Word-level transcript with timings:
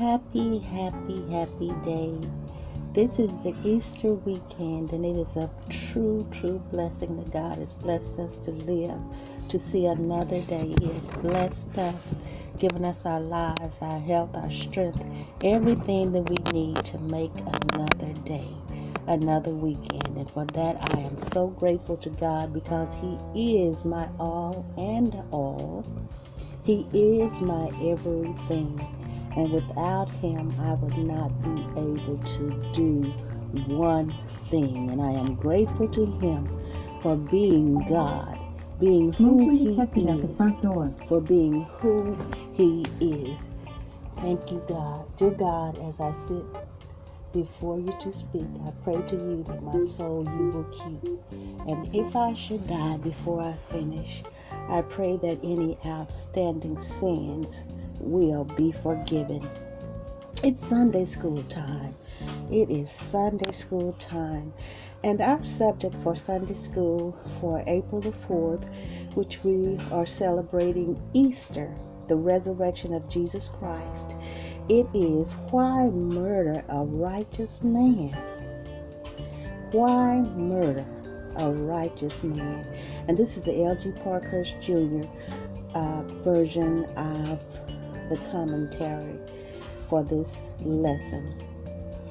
happy, 0.00 0.58
happy, 0.60 1.22
happy 1.30 1.70
day. 1.84 2.18
This 2.94 3.18
is 3.18 3.30
the 3.42 3.54
Easter 3.62 4.14
weekend, 4.14 4.94
and 4.94 5.04
it 5.04 5.14
is 5.14 5.36
a 5.36 5.50
true, 5.68 6.26
true 6.32 6.58
blessing 6.70 7.18
that 7.18 7.30
God 7.30 7.58
has 7.58 7.74
blessed 7.74 8.18
us 8.18 8.38
to 8.38 8.50
live, 8.50 8.98
to 9.50 9.58
see 9.58 9.84
another 9.84 10.40
day. 10.40 10.74
He 10.80 10.86
has 10.86 11.06
blessed 11.06 11.76
us, 11.76 12.16
given 12.58 12.82
us 12.82 13.04
our 13.04 13.20
lives, 13.20 13.82
our 13.82 13.98
health, 14.00 14.30
our 14.32 14.50
strength, 14.50 15.02
everything 15.44 16.12
that 16.12 16.30
we 16.30 16.36
need 16.50 16.82
to 16.86 16.98
make 16.98 17.36
another 17.36 18.14
day, 18.24 18.48
another 19.06 19.50
weekend. 19.50 20.16
And 20.16 20.30
for 20.30 20.46
that, 20.46 20.94
I 20.94 21.00
am 21.00 21.18
so 21.18 21.48
grateful 21.48 21.98
to 21.98 22.08
God 22.08 22.54
because 22.54 22.94
He 23.34 23.66
is 23.68 23.84
my 23.84 24.08
all 24.18 24.64
and 24.78 25.14
all. 25.30 25.84
He 26.64 26.86
is 26.94 27.38
my 27.42 27.66
everything. 27.82 28.99
And 29.36 29.52
without 29.52 30.10
him, 30.10 30.54
I 30.60 30.74
would 30.74 30.98
not 30.98 31.30
be 31.42 31.62
able 31.80 32.18
to 32.18 32.72
do 32.72 33.02
one 33.66 34.14
thing. 34.50 34.90
And 34.90 35.00
I 35.00 35.12
am 35.12 35.34
grateful 35.36 35.88
to 35.88 36.06
him 36.20 36.48
for 37.02 37.16
being 37.16 37.84
God, 37.88 38.38
being 38.80 39.12
who 39.12 39.50
he 39.50 39.66
detected 39.66 40.08
at 40.08 40.22
the 40.22 40.28
is, 40.28 40.94
for 41.08 41.20
being 41.20 41.62
who 41.80 42.16
he 42.54 42.84
is. 43.00 43.40
Thank 44.16 44.50
you, 44.50 44.62
God. 44.68 45.06
Dear 45.18 45.30
God, 45.30 45.78
as 45.88 46.00
I 46.00 46.12
sit 46.12 46.44
before 47.32 47.78
you 47.78 47.94
to 48.00 48.12
speak, 48.12 48.46
I 48.66 48.72
pray 48.84 49.00
to 49.02 49.16
you 49.16 49.44
that 49.48 49.62
my 49.62 49.80
soul 49.96 50.24
you 50.24 50.50
will 50.50 50.64
keep. 50.64 51.04
And 51.68 51.94
if 51.94 52.16
I 52.16 52.32
should 52.34 52.66
die 52.66 52.98
before 52.98 53.42
I 53.42 53.56
finish, 53.72 54.22
I 54.68 54.82
pray 54.82 55.16
that 55.18 55.38
any 55.44 55.78
outstanding 55.86 56.78
sins 56.78 57.62
will 58.00 58.44
be 58.44 58.72
forgiven. 58.72 59.48
It's 60.42 60.66
Sunday 60.66 61.04
school 61.04 61.42
time. 61.44 61.94
It 62.50 62.70
is 62.70 62.90
Sunday 62.90 63.52
school 63.52 63.92
time. 63.98 64.52
And 65.04 65.20
our 65.20 65.44
subject 65.44 65.94
for 66.02 66.16
Sunday 66.16 66.54
school 66.54 67.16
for 67.40 67.62
April 67.66 68.00
the 68.00 68.10
4th, 68.10 68.64
which 69.14 69.42
we 69.44 69.78
are 69.90 70.06
celebrating 70.06 71.00
Easter, 71.14 71.74
the 72.08 72.16
resurrection 72.16 72.92
of 72.92 73.08
Jesus 73.08 73.48
Christ, 73.48 74.16
it 74.68 74.86
is 74.94 75.32
Why 75.50 75.88
Murder 75.88 76.64
a 76.68 76.84
Righteous 76.84 77.62
Man? 77.62 78.16
Why 79.72 80.20
Murder 80.20 80.86
a 81.36 81.50
Righteous 81.50 82.22
Man? 82.22 82.66
And 83.08 83.16
this 83.16 83.36
is 83.36 83.44
the 83.44 83.64
L.G. 83.64 83.92
Parkhurst 84.02 84.56
Jr. 84.60 85.02
Uh, 85.74 86.02
version 86.24 86.84
of 86.96 87.40
the 88.10 88.18
commentary 88.30 89.18
for 89.88 90.02
this 90.02 90.46
lesson. 90.60 91.34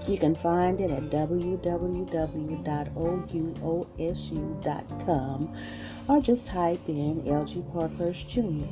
You 0.07 0.17
can 0.17 0.33
find 0.33 0.81
it 0.81 0.89
at 0.89 1.11
www.ouosu.com 1.11 1.59
or 6.07 6.21
just 6.21 6.45
type 6.45 6.79
in 6.87 7.21
LG 7.23 7.73
Parkhurst 7.73 8.27
Jr. 8.27 8.65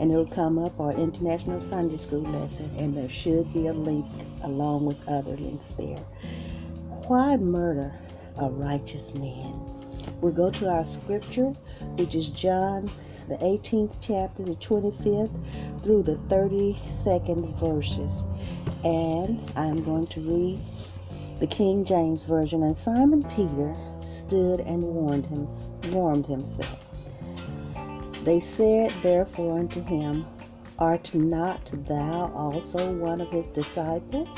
and 0.00 0.10
it'll 0.10 0.26
come 0.26 0.58
up 0.58 0.80
our 0.80 0.92
International 0.92 1.60
Sunday 1.60 1.98
School 1.98 2.22
lesson, 2.22 2.74
and 2.76 2.96
there 2.96 3.08
should 3.08 3.52
be 3.52 3.68
a 3.68 3.72
link 3.72 4.06
along 4.42 4.86
with 4.86 4.96
other 5.06 5.36
links 5.36 5.74
there. 5.78 6.02
Why 7.06 7.36
murder 7.36 7.92
a 8.38 8.48
righteous 8.48 9.14
man? 9.14 9.54
We'll 10.20 10.32
go 10.32 10.50
to 10.50 10.68
our 10.68 10.84
scripture, 10.84 11.54
which 11.96 12.14
is 12.16 12.30
John, 12.30 12.90
the 13.28 13.36
18th 13.36 13.96
chapter, 14.00 14.42
the 14.42 14.56
25th 14.56 15.82
through 15.82 16.02
the 16.02 16.16
32nd 16.28 17.58
verses. 17.58 18.22
And 18.84 19.52
I'm 19.56 19.84
going 19.84 20.06
to 20.08 20.20
read 20.20 20.60
the 21.40 21.46
King 21.46 21.84
James 21.84 22.24
Version. 22.24 22.62
And 22.62 22.76
Simon 22.76 23.22
Peter 23.24 23.74
stood 24.02 24.60
and 24.60 24.82
warned, 24.82 25.26
him, 25.26 25.48
warmed 25.90 26.26
himself. 26.26 26.78
They 28.24 28.38
said 28.38 28.92
therefore 29.02 29.58
unto 29.58 29.82
him, 29.82 30.24
Art 30.78 31.12
not 31.14 31.70
thou 31.86 32.32
also 32.34 32.92
one 32.92 33.20
of 33.20 33.30
his 33.30 33.50
disciples? 33.50 34.36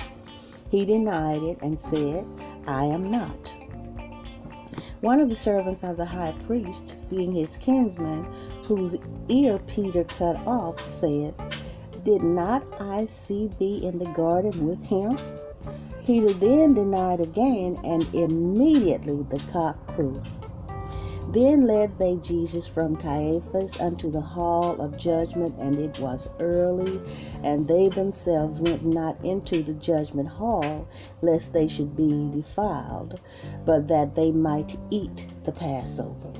He 0.70 0.84
denied 0.84 1.42
it 1.42 1.58
and 1.62 1.78
said, 1.78 2.26
I 2.66 2.84
am 2.84 3.10
not. 3.10 3.54
One 5.00 5.20
of 5.20 5.28
the 5.28 5.36
servants 5.36 5.84
of 5.84 5.98
the 5.98 6.06
high 6.06 6.32
priest, 6.46 6.96
being 7.10 7.34
his 7.34 7.58
kinsman, 7.58 8.26
whose 8.66 8.96
ear 9.28 9.58
Peter 9.66 10.04
cut 10.04 10.36
off, 10.46 10.84
said, 10.86 11.34
Did 12.04 12.22
not 12.22 12.64
I 12.80 13.04
see 13.04 13.50
thee 13.58 13.84
in 13.84 13.98
the 13.98 14.10
garden 14.12 14.66
with 14.66 14.82
him? 14.82 15.18
Peter 16.06 16.32
then 16.34 16.74
denied 16.74 17.20
again, 17.20 17.78
and 17.84 18.06
immediately 18.14 19.22
the 19.22 19.40
cock 19.50 19.76
crew. 19.88 20.22
Then 21.28 21.66
led 21.66 21.98
they 21.98 22.16
Jesus 22.16 22.66
from 22.66 22.96
Caiaphas 22.96 23.76
unto 23.80 24.10
the 24.10 24.20
hall 24.20 24.80
of 24.80 24.96
judgment, 24.96 25.54
and 25.58 25.78
it 25.78 25.98
was 25.98 26.28
early, 26.38 27.00
and 27.42 27.66
they 27.66 27.88
themselves 27.88 28.60
went 28.60 28.84
not 28.84 29.16
into 29.24 29.62
the 29.62 29.72
judgment 29.72 30.28
hall, 30.28 30.86
lest 31.22 31.52
they 31.52 31.66
should 31.66 31.96
be 31.96 32.30
defiled, 32.30 33.18
but 33.64 33.88
that 33.88 34.14
they 34.14 34.30
might 34.30 34.78
eat 34.90 35.26
the 35.44 35.52
Passover. 35.52 36.32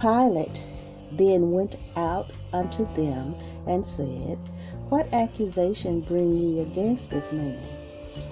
Pilate 0.00 0.62
then 1.16 1.52
went 1.52 1.76
out 1.96 2.32
unto 2.52 2.86
them 2.94 3.34
and 3.66 3.84
said, 3.84 4.38
What 4.88 5.12
accusation 5.12 6.00
bring 6.00 6.32
ye 6.32 6.60
against 6.60 7.10
this 7.10 7.32
man? 7.32 7.62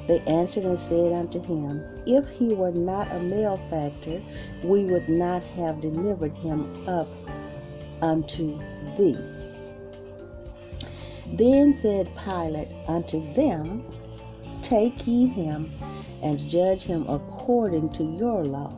They 0.07 0.21
answered 0.21 0.65
and 0.65 0.79
said 0.79 1.13
unto 1.13 1.41
him, 1.41 1.83
If 2.07 2.29
he 2.29 2.55
were 2.55 2.73
not 2.73 3.11
a 3.13 3.21
malefactor, 3.21 4.21
we 4.65 4.85
would 4.85 5.09
not 5.09 5.43
have 5.45 5.81
delivered 5.81 6.33
him 6.35 6.89
up 6.89 7.09
unto 8.01 8.59
thee. 8.97 9.19
Then 11.33 11.73
said 11.73 12.11
Pilate 12.17 12.69
unto 12.89 13.33
them, 13.35 13.85
Take 14.61 15.07
ye 15.07 15.27
him 15.27 15.73
and 16.23 16.39
judge 16.39 16.85
him 16.85 17.09
according 17.09 17.91
to 17.91 18.05
your 18.05 18.45
law. 18.45 18.73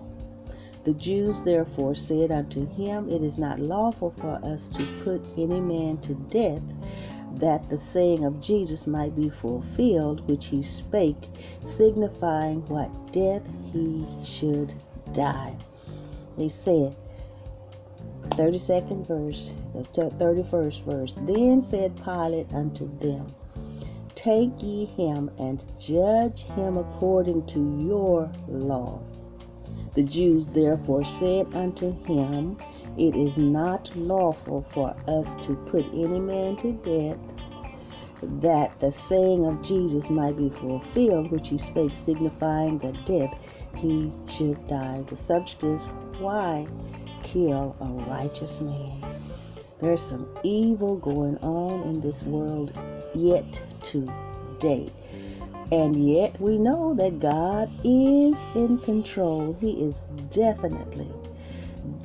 The 0.84 0.92
Jews 0.92 1.40
therefore 1.40 1.94
said 1.94 2.30
unto 2.30 2.66
him, 2.66 3.08
It 3.08 3.22
is 3.22 3.38
not 3.38 3.58
lawful 3.58 4.10
for 4.10 4.38
us 4.44 4.68
to 4.68 4.86
put 5.02 5.24
any 5.38 5.58
man 5.58 5.96
to 5.98 6.14
death, 6.14 6.62
that 7.36 7.70
the 7.70 7.78
saying 7.78 8.24
of 8.24 8.42
Jesus 8.42 8.86
might 8.86 9.16
be 9.16 9.30
fulfilled, 9.30 10.28
which 10.28 10.46
he 10.46 10.62
spake, 10.62 11.30
signifying 11.64 12.60
what 12.68 12.90
death 13.12 13.42
he 13.72 14.06
should 14.22 14.74
die. 15.14 15.56
They 16.36 16.50
said, 16.50 16.94
32nd 18.30 19.06
verse, 19.06 19.54
the 19.72 19.84
31st 19.84 20.84
verse. 20.84 21.14
Then 21.22 21.62
said 21.62 21.96
Pilate 22.04 22.52
unto 22.52 22.90
them, 22.98 23.34
Take 24.14 24.62
ye 24.62 24.84
him 24.84 25.30
and 25.38 25.64
judge 25.78 26.42
him 26.42 26.76
according 26.76 27.46
to 27.46 27.84
your 27.86 28.30
law. 28.48 29.00
The 29.94 30.02
Jews 30.02 30.48
therefore 30.48 31.04
said 31.04 31.54
unto 31.54 31.92
him, 32.04 32.56
It 32.98 33.14
is 33.14 33.38
not 33.38 33.94
lawful 33.94 34.62
for 34.62 34.96
us 35.06 35.36
to 35.46 35.54
put 35.70 35.84
any 35.94 36.18
man 36.18 36.56
to 36.56 36.72
death, 36.72 37.18
that 38.40 38.80
the 38.80 38.90
saying 38.90 39.46
of 39.46 39.62
Jesus 39.62 40.10
might 40.10 40.36
be 40.36 40.50
fulfilled, 40.50 41.30
which 41.30 41.48
he 41.48 41.58
spake, 41.58 41.94
signifying 41.94 42.78
the 42.78 42.92
death 43.04 43.32
he 43.76 44.12
should 44.26 44.66
die. 44.66 45.04
The 45.08 45.16
subject 45.16 45.62
is 45.62 45.82
why 46.18 46.66
kill 47.22 47.76
a 47.80 47.86
righteous 48.10 48.60
man? 48.60 49.22
There's 49.80 50.02
some 50.02 50.26
evil 50.42 50.96
going 50.96 51.36
on 51.38 51.82
in 51.82 52.00
this 52.00 52.22
world 52.24 52.72
yet 53.14 53.62
today. 53.82 54.90
And 55.72 56.08
yet 56.08 56.40
we 56.40 56.58
know 56.58 56.94
that 56.94 57.20
God 57.20 57.70
is 57.84 58.44
in 58.54 58.78
control. 58.78 59.56
He 59.60 59.82
is 59.82 60.04
definitely, 60.30 61.10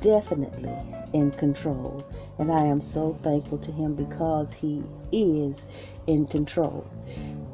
definitely 0.00 0.76
in 1.12 1.30
control. 1.32 2.04
And 2.38 2.50
I 2.50 2.64
am 2.64 2.80
so 2.80 3.18
thankful 3.22 3.58
to 3.58 3.72
Him 3.72 3.94
because 3.94 4.52
He 4.52 4.82
is 5.12 5.66
in 6.06 6.26
control. 6.26 6.86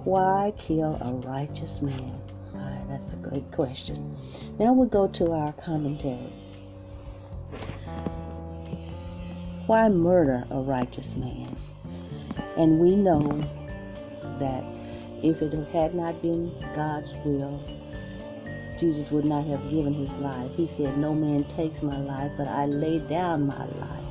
Why 0.04 0.52
kill 0.56 0.96
a 1.00 1.12
righteous 1.12 1.82
man? 1.82 2.20
Why, 2.52 2.84
that's 2.88 3.12
a 3.12 3.16
great 3.16 3.50
question. 3.50 4.16
Now 4.58 4.72
we'll 4.72 4.86
go 4.86 5.08
to 5.08 5.32
our 5.32 5.52
commentary. 5.54 6.32
Why 9.66 9.88
murder 9.88 10.44
a 10.50 10.60
righteous 10.60 11.16
man? 11.16 11.56
And 12.56 12.78
we 12.78 12.94
know 12.94 13.44
that 14.38 14.64
if 15.22 15.42
it 15.42 15.52
had 15.72 15.94
not 15.94 16.20
been 16.22 16.52
God's 16.74 17.14
will, 17.24 17.60
Jesus 18.78 19.10
would 19.10 19.24
not 19.24 19.46
have 19.46 19.70
given 19.70 19.94
his 19.94 20.12
life. 20.18 20.50
He 20.56 20.66
said, 20.66 20.98
No 20.98 21.14
man 21.14 21.44
takes 21.44 21.82
my 21.82 21.98
life, 21.98 22.32
but 22.36 22.48
I 22.48 22.66
lay 22.66 22.98
down 22.98 23.46
my 23.46 23.64
life. 23.66 24.04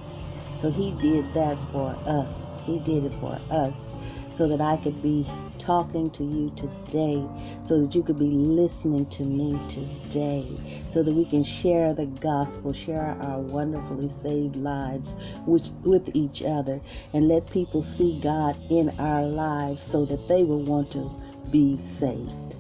So 0.60 0.72
he 0.72 0.92
did 0.92 1.34
that 1.34 1.58
for 1.72 1.98
us. 2.06 2.60
He 2.66 2.80
did 2.80 3.06
it 3.06 3.14
for 3.20 3.40
us 3.52 3.95
so 4.36 4.48
that 4.48 4.62
I 4.62 4.78
could 4.78 5.02
be 5.02 5.26
talking 5.60 6.12
to 6.12 6.24
you 6.24 6.52
today, 6.56 7.26
so 7.64 7.82
that 7.82 7.96
you 7.96 8.04
could 8.04 8.20
be 8.20 8.30
listening 8.30 9.06
to 9.08 9.24
me 9.24 9.60
today, 9.68 10.46
so 10.90 11.04
that 11.04 11.14
we 11.14 11.26
can 11.26 11.44
share 11.44 11.94
the 11.94 12.06
gospel, 12.06 12.74
share 12.74 13.18
our 13.22 13.40
wonderfully 13.40 14.10
saved 14.10 14.56
lives 14.58 15.14
with, 15.46 15.72
with 15.84 16.10
each 16.14 16.44
other, 16.44 16.82
and 17.14 17.28
let 17.28 17.50
people 17.50 17.82
see 17.82 18.20
God 18.20 18.58
in 18.70 18.90
our 19.00 19.24
lives 19.24 19.84
so 19.84 20.06
that 20.06 20.28
they 20.28 20.44
will 20.44 20.64
want 20.64 20.92
to 20.92 21.10
be 21.50 21.80
saved. 21.82 22.56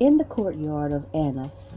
In 0.00 0.16
the 0.16 0.24
courtyard 0.24 0.92
of 0.92 1.06
Annas, 1.14 1.76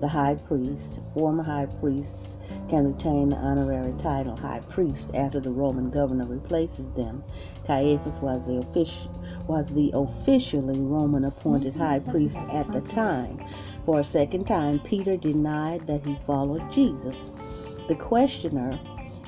the 0.00 0.08
high 0.08 0.34
priest, 0.34 1.00
former 1.14 1.42
high 1.42 1.66
priests 1.80 2.36
can 2.68 2.92
retain 2.92 3.30
the 3.30 3.36
honorary 3.36 3.92
title 3.98 4.36
high 4.36 4.60
priest 4.60 5.10
after 5.14 5.40
the 5.40 5.50
Roman 5.50 5.90
governor 5.90 6.26
replaces 6.26 6.90
them. 6.92 7.22
Caiaphas 7.66 8.20
was 8.20 8.46
the, 8.46 8.54
offici- 8.54 9.08
was 9.46 9.68
the 9.68 9.90
officially 9.94 10.78
Roman 10.78 11.24
appointed 11.24 11.74
high 11.74 12.00
priest 12.00 12.38
at 12.50 12.70
the 12.72 12.80
time. 12.82 13.40
For 13.84 14.00
a 14.00 14.04
second 14.04 14.46
time, 14.46 14.80
Peter 14.80 15.16
denied 15.16 15.86
that 15.86 16.04
he 16.04 16.18
followed 16.26 16.70
Jesus. 16.72 17.30
The 17.88 17.96
questioner 17.96 18.78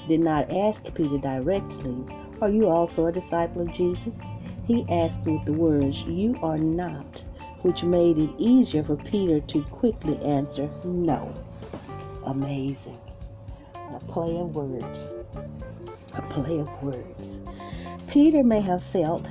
did 0.09 0.21
not 0.21 0.50
ask 0.50 0.83
Peter 0.94 1.19
directly, 1.19 1.97
Are 2.41 2.50
you 2.50 2.69
also 2.69 3.06
a 3.06 3.12
disciple 3.12 3.62
of 3.62 3.73
Jesus? 3.73 4.21
He 4.65 4.87
asked 4.88 5.21
with 5.27 5.44
the 5.44 5.53
words, 5.53 6.03
You 6.03 6.38
are 6.43 6.59
not 6.59 7.25
which 7.62 7.83
made 7.83 8.17
it 8.17 8.31
easier 8.38 8.85
for 8.85 8.97
Peter 8.97 9.41
to 9.41 9.62
quickly 9.65 10.17
answer 10.23 10.71
no. 10.85 11.35
Amazing. 12.25 13.00
A 13.94 14.00
play 14.09 14.38
of 14.38 14.55
words. 14.55 15.05
A 16.15 16.23
play 16.23 16.59
of 16.59 16.83
words. 16.83 17.41
Peter 18.09 18.43
may 18.43 18.61
have 18.61 18.83
felt 18.83 19.27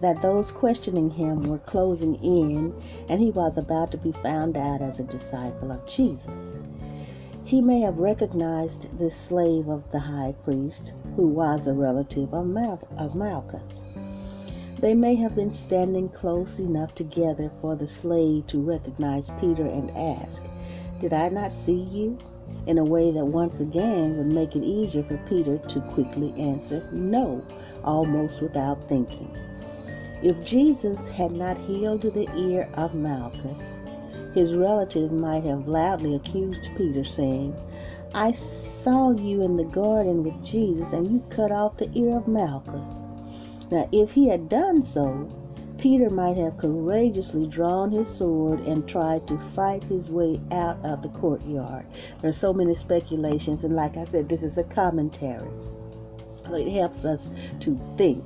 that 0.00 0.20
those 0.20 0.52
questioning 0.52 1.10
him 1.10 1.44
were 1.44 1.58
closing 1.58 2.14
in 2.16 2.74
and 3.08 3.20
he 3.20 3.30
was 3.30 3.56
about 3.56 3.90
to 3.90 3.98
be 3.98 4.12
found 4.12 4.56
out 4.56 4.82
as 4.82 5.00
a 5.00 5.04
disciple 5.04 5.72
of 5.72 5.86
Jesus. 5.86 6.58
He 7.44 7.60
may 7.60 7.80
have 7.80 7.98
recognized 7.98 8.98
this 8.98 9.14
slave 9.14 9.68
of 9.68 9.90
the 9.92 10.00
high 10.00 10.34
priest, 10.44 10.92
who 11.16 11.28
was 11.28 11.66
a 11.66 11.72
relative 11.72 12.32
of, 12.32 12.46
Mal- 12.46 12.88
of 12.98 13.14
Malchus. 13.14 13.82
They 14.78 14.94
may 14.94 15.14
have 15.16 15.34
been 15.34 15.52
standing 15.52 16.08
close 16.08 16.58
enough 16.58 16.94
together 16.94 17.50
for 17.60 17.76
the 17.76 17.86
slave 17.86 18.46
to 18.48 18.60
recognize 18.60 19.30
Peter 19.40 19.66
and 19.66 19.90
ask, 19.96 20.42
Did 21.00 21.12
I 21.12 21.28
not 21.28 21.52
see 21.52 21.80
you? 21.80 22.18
In 22.66 22.78
a 22.78 22.84
way 22.84 23.10
that 23.10 23.24
once 23.26 23.60
again 23.60 24.16
would 24.16 24.26
make 24.26 24.56
it 24.56 24.64
easier 24.64 25.02
for 25.02 25.18
Peter 25.28 25.58
to 25.58 25.80
quickly 25.92 26.34
answer 26.38 26.82
no, 26.92 27.44
almost 27.84 28.40
without 28.40 28.88
thinking. 28.88 29.30
If 30.22 30.42
Jesus 30.44 31.06
had 31.08 31.32
not 31.32 31.58
healed 31.58 32.02
the 32.02 32.28
ear 32.36 32.68
of 32.74 32.94
Malchus, 32.94 33.76
his 34.32 34.56
relative 34.56 35.12
might 35.12 35.44
have 35.44 35.68
loudly 35.68 36.14
accused 36.14 36.70
Peter, 36.76 37.04
saying, 37.04 37.54
I 38.14 38.30
saw 38.30 39.10
you 39.10 39.42
in 39.42 39.56
the 39.56 39.64
garden 39.64 40.24
with 40.24 40.42
Jesus, 40.42 40.92
and 40.92 41.10
you 41.10 41.22
cut 41.30 41.52
off 41.52 41.76
the 41.76 41.90
ear 41.94 42.16
of 42.16 42.26
Malchus. 42.26 43.00
Now, 43.70 43.88
if 43.92 44.12
he 44.12 44.28
had 44.28 44.48
done 44.48 44.82
so, 44.82 45.28
Peter 45.78 46.08
might 46.08 46.36
have 46.36 46.56
courageously 46.56 47.46
drawn 47.46 47.90
his 47.90 48.08
sword 48.08 48.60
and 48.60 48.86
tried 48.86 49.26
to 49.26 49.38
fight 49.54 49.82
his 49.84 50.08
way 50.08 50.40
out 50.50 50.78
of 50.84 51.02
the 51.02 51.08
courtyard. 51.08 51.84
There 52.20 52.30
are 52.30 52.32
so 52.32 52.52
many 52.52 52.74
speculations, 52.74 53.64
and 53.64 53.74
like 53.76 53.96
I 53.96 54.04
said, 54.04 54.28
this 54.28 54.42
is 54.42 54.56
a 54.56 54.64
commentary. 54.64 55.48
It 56.52 56.70
helps 56.72 57.04
us 57.04 57.30
to 57.60 57.80
think. 57.96 58.24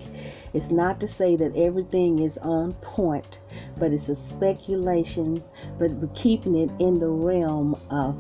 It's 0.53 0.71
not 0.71 1.01
to 1.01 1.07
say 1.07 1.37
that 1.37 1.57
everything 1.57 2.19
is 2.19 2.37
on 2.39 2.73
point, 2.75 3.41
but 3.79 3.93
it's 3.93 4.09
a 4.09 4.15
speculation, 4.15 5.43
but 5.79 5.91
we're 5.93 6.09
keeping 6.15 6.57
it 6.57 6.71
in 6.79 6.99
the 6.99 7.09
realm 7.09 7.77
of 7.91 8.17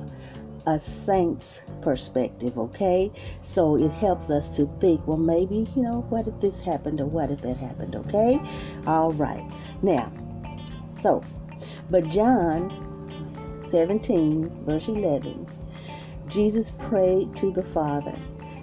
a 0.69 0.79
saint's 0.79 1.62
perspective, 1.81 2.59
okay? 2.59 3.11
So 3.41 3.76
it 3.76 3.91
helps 3.91 4.29
us 4.29 4.50
to 4.50 4.70
think, 4.81 5.06
well, 5.06 5.17
maybe, 5.17 5.67
you 5.75 5.82
know, 5.82 6.05
what 6.11 6.29
if 6.29 6.38
this 6.41 6.61
happened 6.61 7.00
or 7.00 7.06
what 7.06 7.31
if 7.31 7.41
that 7.41 7.56
happened, 7.56 7.97
okay? 7.97 8.38
All 8.87 9.15
right. 9.15 9.43
Now, 9.81 10.12
so, 10.94 11.25
but 11.88 12.06
John 12.11 13.65
17, 13.70 14.65
verse 14.67 14.88
11, 14.88 15.47
Jesus 16.29 16.70
prayed 16.79 17.35
to 17.37 17.50
the 17.50 17.62
Father, 17.62 18.19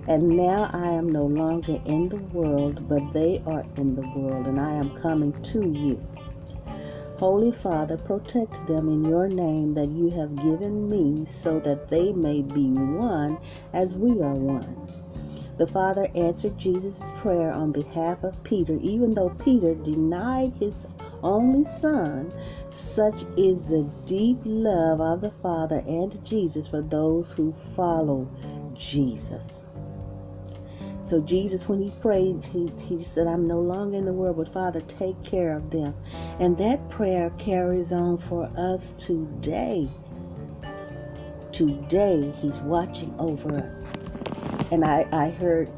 and 0.08 0.30
now 0.30 0.70
I 0.74 0.90
am 0.90 1.12
no 1.12 1.26
longer 1.26 1.82
in 1.86 2.10
the 2.10 2.18
world, 2.18 2.88
but 2.88 3.14
they 3.14 3.42
are 3.48 3.66
in 3.78 3.96
the 3.96 4.08
world, 4.16 4.46
and 4.46 4.62
I 4.62 4.74
am 4.74 4.96
coming 4.98 5.34
to 5.42 5.68
you. 5.72 6.00
Holy 7.18 7.52
Father, 7.52 7.98
protect 7.98 8.68
them 8.68 8.90
in 8.90 9.06
your 9.06 9.30
name 9.30 9.74
that 9.76 9.90
you 9.90 10.10
have 10.10 10.36
given 10.36 10.90
me, 10.90 11.26
so 11.26 11.60
that 11.62 11.88
they 11.88 12.12
may 12.12 12.42
be 12.42 12.70
one 12.72 13.38
as 13.74 13.96
we 13.96 14.22
are 14.22 14.36
one. 14.36 14.90
The 15.58 15.68
Father 15.68 16.10
answered 16.16 16.58
Jesus' 16.58 17.02
prayer 17.22 17.54
on 17.54 17.72
behalf 17.72 18.24
of 18.26 18.44
Peter, 18.44 18.78
even 18.82 19.14
though 19.14 19.30
Peter 19.30 19.74
denied 19.76 20.54
his 20.60 20.86
only 21.24 21.64
Son. 21.64 22.34
Such 22.68 23.24
is 23.38 23.66
the 23.68 23.90
deep 24.06 24.42
love 24.44 25.00
of 25.00 25.22
the 25.22 25.32
Father 25.42 25.84
and 25.88 26.22
Jesus 26.26 26.68
for 26.68 26.82
those 26.82 27.32
who 27.32 27.54
follow 27.74 28.30
Jesus. 28.74 29.62
So 31.06 31.22
Jesus, 31.22 31.70
when 31.70 31.80
he 31.84 31.92
prayed, 32.02 32.44
he, 32.52 32.72
he 32.88 33.04
said, 33.04 33.28
I'm 33.28 33.48
no 33.48 33.60
longer 33.60 33.96
in 33.96 34.06
the 34.06 34.14
world, 34.14 34.38
but 34.38 34.52
Father, 34.52 34.82
take 34.82 35.24
care 35.24 35.56
of 35.56 35.70
them. 35.70 35.94
And 36.40 36.58
that 36.58 36.90
prayer 36.90 37.30
carries 37.38 37.92
on 37.92 38.18
for 38.18 38.50
us 38.58 38.92
today. 38.98 39.88
Today, 41.52 42.34
he's 42.42 42.60
watching 42.62 43.14
over 43.20 43.56
us. 43.56 43.86
And 44.72 44.84
I, 44.84 45.08
I 45.12 45.30
heard 45.30 45.70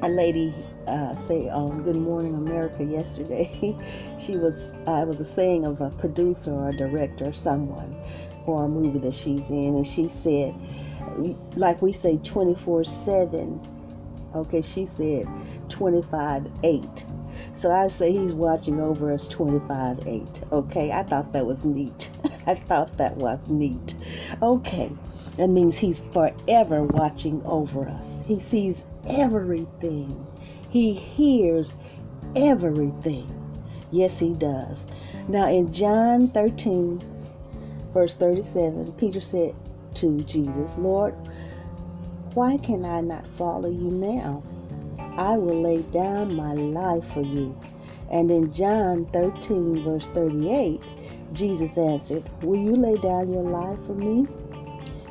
a 0.00 0.08
lady 0.08 0.54
uh, 0.86 1.14
say 1.28 1.50
on 1.50 1.82
Good 1.82 1.96
Morning 1.96 2.34
America 2.34 2.82
yesterday, 2.90 3.76
she 4.18 4.36
was, 4.38 4.70
it 4.70 5.06
was 5.06 5.20
a 5.20 5.24
saying 5.26 5.66
of 5.66 5.82
a 5.82 5.90
producer 5.90 6.50
or 6.50 6.70
a 6.70 6.76
director 6.76 7.26
or 7.26 7.34
someone 7.34 7.94
for 8.46 8.64
a 8.64 8.68
movie 8.68 9.00
that 9.00 9.14
she's 9.14 9.50
in. 9.50 9.76
And 9.76 9.86
she 9.86 10.08
said, 10.08 10.54
like 11.56 11.82
we 11.82 11.92
say 11.92 12.16
24 12.16 12.84
7 12.84 13.79
Okay, 14.34 14.62
she 14.62 14.86
said 14.86 15.26
25 15.68 16.46
8. 16.62 17.06
So 17.52 17.70
I 17.70 17.88
say 17.88 18.12
he's 18.12 18.32
watching 18.32 18.80
over 18.80 19.12
us 19.12 19.26
25 19.28 20.06
8. 20.06 20.42
Okay, 20.52 20.92
I 20.92 21.02
thought 21.02 21.32
that 21.32 21.46
was 21.46 21.64
neat. 21.64 22.10
I 22.46 22.54
thought 22.54 22.96
that 22.98 23.16
was 23.16 23.48
neat. 23.48 23.94
Okay, 24.42 24.90
that 25.36 25.48
means 25.48 25.76
he's 25.76 26.00
forever 26.12 26.82
watching 26.82 27.42
over 27.44 27.88
us. 27.88 28.22
He 28.24 28.38
sees 28.38 28.84
everything, 29.06 30.26
he 30.68 30.92
hears 30.92 31.72
everything. 32.36 33.36
Yes, 33.90 34.18
he 34.18 34.34
does. 34.34 34.86
Now 35.28 35.48
in 35.48 35.72
John 35.72 36.28
13, 36.28 37.02
verse 37.92 38.14
37, 38.14 38.92
Peter 38.92 39.20
said 39.20 39.54
to 39.94 40.22
Jesus, 40.22 40.76
Lord, 40.78 41.14
why 42.34 42.58
can 42.58 42.84
I 42.84 43.00
not 43.00 43.26
follow 43.26 43.68
you 43.68 43.90
now? 43.90 44.42
I 45.18 45.36
will 45.36 45.62
lay 45.62 45.82
down 45.82 46.34
my 46.34 46.52
life 46.52 47.04
for 47.12 47.22
you. 47.22 47.58
And 48.08 48.30
in 48.30 48.52
John 48.52 49.06
13, 49.12 49.82
verse 49.82 50.08
38, 50.08 50.80
Jesus 51.32 51.76
answered, 51.76 52.30
Will 52.42 52.58
you 52.58 52.76
lay 52.76 52.96
down 52.96 53.32
your 53.32 53.42
life 53.42 53.84
for 53.84 53.94
me? 53.94 54.28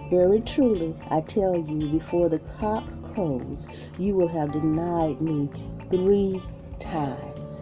Very 0.09 0.41
truly, 0.41 0.95
I 1.09 1.21
tell 1.21 1.57
you, 1.57 1.89
before 1.89 2.29
the 2.29 2.39
cock 2.39 2.85
crows, 3.13 3.67
you 3.97 4.15
will 4.15 4.27
have 4.27 4.51
denied 4.51 5.21
me 5.21 5.49
three 5.89 6.41
times. 6.79 7.61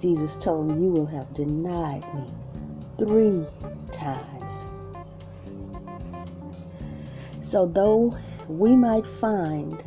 Jesus 0.00 0.36
told 0.36 0.70
him, 0.70 0.80
You 0.80 0.90
will 0.90 1.06
have 1.06 1.32
denied 1.34 2.04
me 2.14 2.30
three 2.98 3.46
times. 3.92 4.66
So, 7.40 7.64
though 7.64 8.16
we 8.48 8.76
might 8.76 9.06
find 9.06 9.82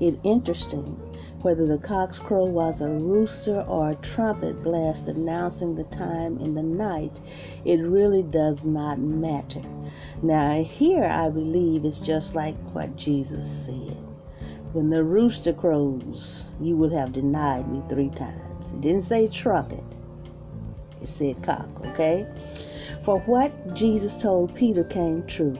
it 0.00 0.18
interesting 0.24 1.00
whether 1.42 1.66
the 1.66 1.78
cock's 1.78 2.20
crow 2.20 2.44
was 2.44 2.80
a 2.80 2.88
rooster 2.88 3.62
or 3.62 3.90
a 3.90 3.94
trumpet 3.96 4.62
blast 4.62 5.08
announcing 5.08 5.74
the 5.74 5.84
time 5.84 6.38
in 6.38 6.54
the 6.54 6.62
night, 6.62 7.18
it 7.64 7.80
really 7.80 8.22
does 8.22 8.64
not 8.64 8.98
matter. 9.00 9.62
Now, 10.22 10.62
here 10.62 11.04
I 11.04 11.30
believe 11.30 11.84
it's 11.84 11.98
just 11.98 12.36
like 12.36 12.56
what 12.72 12.96
Jesus 12.96 13.66
said. 13.66 13.96
When 14.72 14.88
the 14.88 15.02
rooster 15.02 15.52
crows, 15.52 16.44
you 16.60 16.76
will 16.76 16.96
have 16.96 17.12
denied 17.12 17.70
me 17.70 17.82
three 17.88 18.10
times. 18.10 18.72
It 18.72 18.80
didn't 18.80 19.02
say 19.02 19.26
trumpet, 19.26 19.84
it 21.00 21.08
said 21.08 21.42
cock, 21.42 21.68
okay? 21.86 22.26
For 23.02 23.18
what 23.20 23.74
Jesus 23.74 24.16
told 24.16 24.54
Peter 24.54 24.84
came 24.84 25.26
true. 25.26 25.58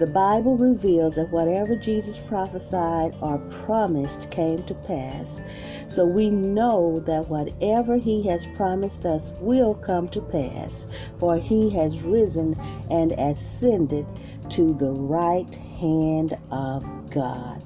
The 0.00 0.06
Bible 0.08 0.56
reveals 0.56 1.14
that 1.14 1.30
whatever 1.30 1.76
Jesus 1.76 2.18
prophesied 2.18 3.14
or 3.20 3.38
promised 3.64 4.28
came 4.32 4.64
to 4.64 4.74
pass. 4.74 5.40
So 5.86 6.04
we 6.04 6.30
know 6.30 6.98
that 7.06 7.28
whatever 7.28 7.96
he 7.96 8.24
has 8.24 8.44
promised 8.56 9.06
us 9.06 9.30
will 9.40 9.74
come 9.74 10.08
to 10.08 10.20
pass, 10.20 10.88
for 11.20 11.36
he 11.36 11.70
has 11.70 12.00
risen 12.00 12.58
and 12.90 13.12
ascended 13.12 14.04
to 14.50 14.74
the 14.74 14.90
right 14.90 15.54
hand 15.54 16.36
of 16.50 16.84
God. 17.10 17.62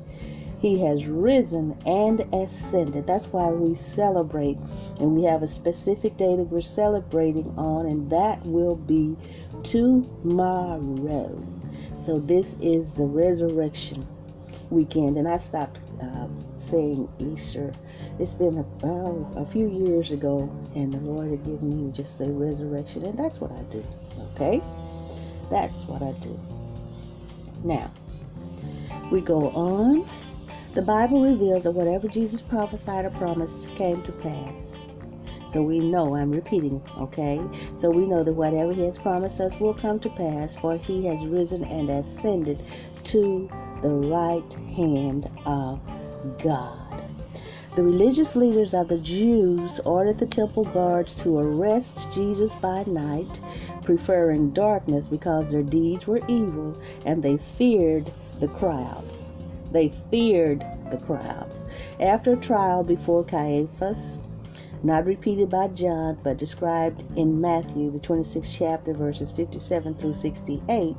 He 0.58 0.80
has 0.84 1.06
risen 1.06 1.78
and 1.86 2.20
ascended. 2.34 3.06
That's 3.06 3.26
why 3.26 3.48
we 3.48 3.74
celebrate, 3.74 4.58
and 5.00 5.16
we 5.16 5.22
have 5.24 5.42
a 5.42 5.46
specific 5.46 6.18
day 6.18 6.36
that 6.36 6.50
we're 6.50 6.60
celebrating 6.60 7.54
on, 7.56 7.86
and 7.86 8.10
that 8.10 8.44
will 8.44 8.76
be 8.76 9.16
tomorrow. 9.62 11.42
So, 12.08 12.18
this 12.18 12.56
is 12.62 12.94
the 12.94 13.04
resurrection 13.04 14.08
weekend, 14.70 15.18
and 15.18 15.28
I 15.28 15.36
stopped 15.36 15.78
uh, 16.00 16.26
saying 16.56 17.06
Easter. 17.18 17.70
It's 18.18 18.32
been 18.32 18.56
about 18.56 19.34
a 19.36 19.44
few 19.44 19.68
years 19.68 20.10
ago, 20.10 20.50
and 20.74 20.90
the 20.90 21.00
Lord 21.00 21.30
had 21.30 21.44
given 21.44 21.68
me 21.68 21.92
to 21.92 21.94
just 21.94 22.16
say 22.16 22.26
resurrection, 22.30 23.04
and 23.04 23.18
that's 23.18 23.42
what 23.42 23.52
I 23.52 23.60
do. 23.64 23.84
Okay? 24.32 24.62
That's 25.50 25.84
what 25.84 26.00
I 26.00 26.12
do. 26.12 26.40
Now, 27.62 27.92
we 29.12 29.20
go 29.20 29.50
on 29.50 30.08
the 30.72 30.80
Bible 30.80 31.22
reveals 31.22 31.64
that 31.64 31.72
whatever 31.72 32.08
Jesus 32.08 32.40
prophesied 32.40 33.04
or 33.04 33.10
promised 33.10 33.68
came 33.74 34.02
to 34.04 34.12
pass. 34.12 34.77
So 35.50 35.62
we 35.62 35.78
know, 35.78 36.14
I'm 36.14 36.30
repeating, 36.30 36.82
okay? 36.98 37.40
So 37.74 37.90
we 37.90 38.06
know 38.06 38.22
that 38.22 38.34
whatever 38.34 38.72
he 38.72 38.82
has 38.82 38.98
promised 38.98 39.40
us 39.40 39.58
will 39.58 39.74
come 39.74 39.98
to 40.00 40.10
pass, 40.10 40.54
for 40.56 40.76
he 40.76 41.06
has 41.06 41.24
risen 41.24 41.64
and 41.64 41.88
ascended 41.88 42.62
to 43.04 43.48
the 43.82 43.88
right 43.88 44.52
hand 44.74 45.30
of 45.46 45.80
God. 46.42 47.02
The 47.76 47.84
religious 47.84 48.34
leaders 48.34 48.74
of 48.74 48.88
the 48.88 48.98
Jews 48.98 49.78
ordered 49.84 50.18
the 50.18 50.26
temple 50.26 50.64
guards 50.64 51.14
to 51.16 51.38
arrest 51.38 52.08
Jesus 52.12 52.54
by 52.56 52.82
night, 52.84 53.40
preferring 53.84 54.50
darkness 54.50 55.06
because 55.06 55.50
their 55.50 55.62
deeds 55.62 56.06
were 56.06 56.20
evil 56.26 56.76
and 57.04 57.22
they 57.22 57.36
feared 57.36 58.12
the 58.40 58.48
crowds. 58.48 59.14
They 59.70 59.92
feared 60.10 60.66
the 60.90 60.96
crowds. 60.98 61.64
After 62.00 62.34
trial 62.34 62.82
before 62.82 63.22
Caiaphas, 63.22 64.18
not 64.82 65.06
repeated 65.06 65.50
by 65.50 65.68
John, 65.68 66.18
but 66.22 66.38
described 66.38 67.04
in 67.16 67.40
Matthew, 67.40 67.90
the 67.90 67.98
26th 67.98 68.56
chapter, 68.58 68.92
verses 68.92 69.32
57 69.32 69.94
through 69.94 70.14
68, 70.14 70.96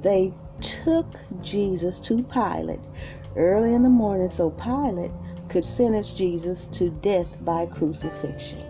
they 0.00 0.32
took 0.60 1.06
Jesus 1.42 2.00
to 2.00 2.22
Pilate 2.22 2.80
early 3.36 3.74
in 3.74 3.82
the 3.82 3.88
morning 3.88 4.28
so 4.28 4.50
Pilate 4.50 5.10
could 5.48 5.64
sentence 5.64 6.12
Jesus 6.12 6.66
to 6.66 6.90
death 6.90 7.28
by 7.42 7.66
crucifixion. 7.66 8.64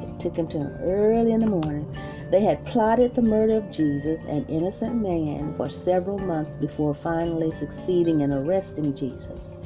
They 0.00 0.18
took 0.18 0.36
him 0.36 0.48
to 0.48 0.58
him 0.58 0.76
early 0.82 1.32
in 1.32 1.40
the 1.40 1.46
morning 1.46 1.86
they 2.34 2.42
had 2.42 2.64
plotted 2.64 3.14
the 3.14 3.22
murder 3.22 3.58
of 3.58 3.70
Jesus, 3.70 4.24
an 4.24 4.44
innocent 4.48 4.96
man, 4.96 5.54
for 5.56 5.68
several 5.68 6.18
months 6.18 6.56
before 6.56 6.92
finally 6.92 7.52
succeeding 7.52 8.22
in 8.22 8.32
arresting 8.32 8.92
Jesus. 8.94 9.56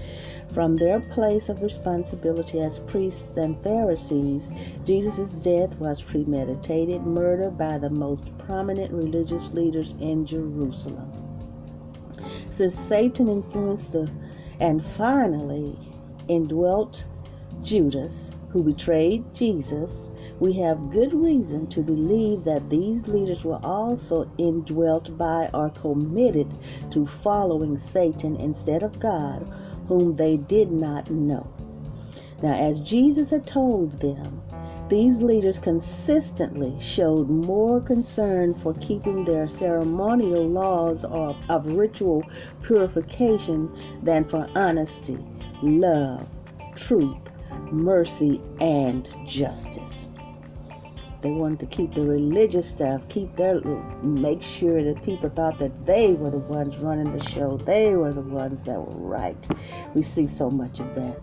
From 0.53 0.77
their 0.77 1.01
place 1.01 1.49
of 1.49 1.63
responsibility 1.63 2.61
as 2.61 2.79
priests 2.81 3.37
and 3.37 3.63
Pharisees, 3.63 4.51
Jesus' 4.85 5.33
death 5.33 5.79
was 5.79 6.03
premeditated 6.03 7.03
murder 7.03 7.51
by 7.51 7.79
the 7.79 7.91
most 7.91 8.25
prominent 8.39 8.93
religious 8.93 9.53
leaders 9.53 9.95
in 10.01 10.25
Jerusalem. 10.25 11.13
Since 12.51 12.75
Satan 12.75 13.29
influenced 13.29 13.93
the 13.93 14.11
and 14.59 14.85
finally 14.85 15.79
indwelt 16.29 17.05
Judas, 17.63 18.31
who 18.51 18.63
betrayed 18.63 19.35
Jesus, 19.35 20.09
we 20.41 20.55
have 20.55 20.91
good 20.91 21.13
reason 21.13 21.67
to 21.69 21.83
believe 21.83 22.45
that 22.45 22.71
these 22.71 23.07
leaders 23.09 23.45
were 23.45 23.61
also 23.63 24.29
indwelt 24.39 25.17
by 25.19 25.51
or 25.53 25.71
committed 25.71 26.53
to 26.91 27.07
following 27.07 27.77
Satan 27.77 28.37
instead 28.37 28.83
of 28.83 28.99
God, 28.99 29.47
whom 29.89 30.15
they 30.15 30.37
did 30.37 30.71
not 30.71 31.11
know. 31.11 31.47
Now, 32.43 32.55
as 32.57 32.81
Jesus 32.81 33.31
had 33.31 33.47
told 33.47 33.99
them, 34.01 34.43
these 34.89 35.21
leaders 35.21 35.59
consistently 35.59 36.75
showed 36.81 37.29
more 37.29 37.81
concern 37.81 38.55
for 38.55 38.73
keeping 38.75 39.25
their 39.25 39.49
ceremonial 39.49 40.47
laws 40.47 41.05
of, 41.05 41.37
of 41.51 41.67
ritual 41.67 42.23
purification 42.63 43.71
than 44.03 44.25
for 44.25 44.49
honesty, 44.55 45.19
love, 45.63 46.27
truth, 46.75 47.19
mercy, 47.71 48.41
and 48.61 49.09
justice. 49.27 50.07
They 51.21 51.31
wanted 51.31 51.59
to 51.61 51.67
keep 51.67 51.95
the 51.95 52.03
religious 52.03 52.71
stuff, 52.71 53.03
keep 53.09 53.35
their, 53.35 53.61
make 54.03 54.41
sure 54.41 54.85
that 54.85 55.03
people 55.03 55.29
thought 55.29 55.59
that 55.59 55.85
they 55.85 56.13
were 56.13 56.31
the 56.31 56.39
ones 56.39 56.77
running 56.79 57.17
the 57.17 57.25
show. 57.25 57.57
They 57.57 57.97
were 57.97 58.13
the 58.13 58.21
ones 58.21 58.63
that 58.65 58.81
were 58.81 59.09
right. 59.09 59.49
We 59.95 60.03
see 60.03 60.29
so 60.29 60.49
much 60.49 60.79
of 60.79 60.95
that. 60.95 61.21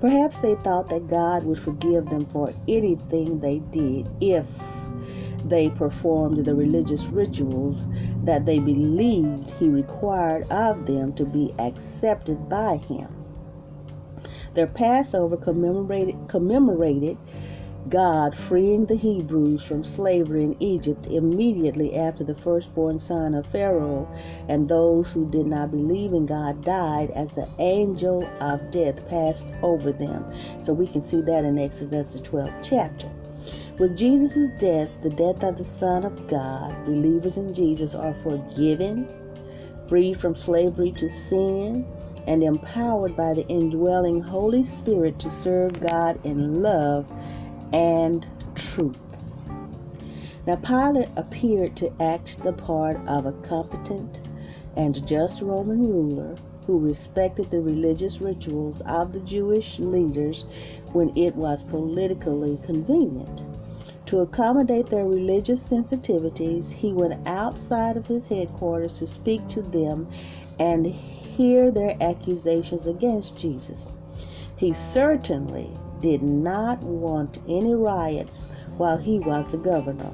Perhaps 0.00 0.38
they 0.38 0.54
thought 0.56 0.88
that 0.90 1.08
God 1.08 1.42
would 1.44 1.58
forgive 1.58 2.08
them 2.08 2.26
for 2.26 2.52
anything 2.68 3.40
they 3.40 3.58
did 3.58 4.08
if 4.20 4.46
they 5.44 5.70
performed 5.70 6.44
the 6.44 6.54
religious 6.54 7.06
rituals 7.06 7.88
that 8.22 8.46
they 8.46 8.60
believed 8.60 9.50
He 9.58 9.68
required 9.68 10.48
of 10.52 10.86
them 10.86 11.14
to 11.14 11.24
be 11.24 11.52
accepted 11.58 12.48
by 12.48 12.76
Him. 12.76 13.08
Their 14.54 14.66
Passover 14.66 15.36
commemorated, 15.36 16.16
commemorated 16.28 17.16
God 17.88 18.34
freeing 18.36 18.86
the 18.86 18.96
Hebrews 18.96 19.62
from 19.64 19.82
slavery 19.82 20.44
in 20.44 20.62
Egypt 20.62 21.06
immediately 21.06 21.96
after 21.96 22.22
the 22.22 22.34
firstborn 22.34 23.00
son 23.00 23.34
of 23.34 23.44
Pharaoh 23.46 24.08
and 24.48 24.68
those 24.68 25.10
who 25.10 25.28
did 25.28 25.46
not 25.46 25.72
believe 25.72 26.12
in 26.12 26.24
God 26.24 26.64
died 26.64 27.10
as 27.10 27.34
the 27.34 27.48
angel 27.58 28.24
of 28.40 28.70
death 28.70 29.08
passed 29.08 29.46
over 29.62 29.90
them. 29.92 30.24
So 30.62 30.72
we 30.72 30.86
can 30.86 31.02
see 31.02 31.22
that 31.22 31.44
in 31.44 31.58
Exodus 31.58 32.12
the 32.12 32.20
12th 32.20 32.54
chapter. 32.62 33.10
With 33.78 33.96
Jesus' 33.96 34.50
death, 34.58 34.90
the 35.02 35.10
death 35.10 35.42
of 35.42 35.58
the 35.58 35.64
Son 35.64 36.04
of 36.04 36.28
God, 36.28 36.84
believers 36.84 37.36
in 37.36 37.52
Jesus 37.52 37.96
are 37.96 38.14
forgiven, 38.22 39.08
freed 39.88 40.20
from 40.20 40.36
slavery 40.36 40.92
to 40.92 41.08
sin, 41.08 41.84
and 42.28 42.44
empowered 42.44 43.16
by 43.16 43.34
the 43.34 43.46
indwelling 43.48 44.20
Holy 44.20 44.62
Spirit 44.62 45.18
to 45.18 45.30
serve 45.30 45.80
God 45.80 46.24
in 46.24 46.62
love 46.62 47.06
and 47.72 48.26
truth. 48.54 48.98
Now, 50.46 50.56
Pilate 50.56 51.08
appeared 51.16 51.76
to 51.76 51.92
act 52.02 52.42
the 52.42 52.52
part 52.52 52.98
of 53.06 53.26
a 53.26 53.32
competent 53.32 54.20
and 54.76 55.06
just 55.06 55.40
Roman 55.40 55.88
ruler 55.88 56.36
who 56.66 56.78
respected 56.78 57.50
the 57.50 57.60
religious 57.60 58.20
rituals 58.20 58.80
of 58.82 59.12
the 59.12 59.20
Jewish 59.20 59.78
leaders 59.78 60.46
when 60.92 61.16
it 61.16 61.34
was 61.36 61.62
politically 61.62 62.58
convenient. 62.62 63.44
To 64.06 64.20
accommodate 64.20 64.86
their 64.86 65.06
religious 65.06 65.68
sensitivities, 65.68 66.70
he 66.70 66.92
went 66.92 67.26
outside 67.26 67.96
of 67.96 68.06
his 68.06 68.26
headquarters 68.26 68.98
to 68.98 69.06
speak 69.06 69.46
to 69.48 69.62
them 69.62 70.08
and 70.58 70.86
hear 70.86 71.70
their 71.70 71.96
accusations 72.00 72.86
against 72.86 73.38
Jesus. 73.38 73.88
He 74.56 74.72
certainly 74.72 75.70
did 76.02 76.22
not 76.22 76.82
want 76.82 77.38
any 77.48 77.74
riots 77.74 78.44
while 78.76 78.98
he 78.98 79.18
was 79.20 79.50
the 79.50 79.56
governor. 79.56 80.12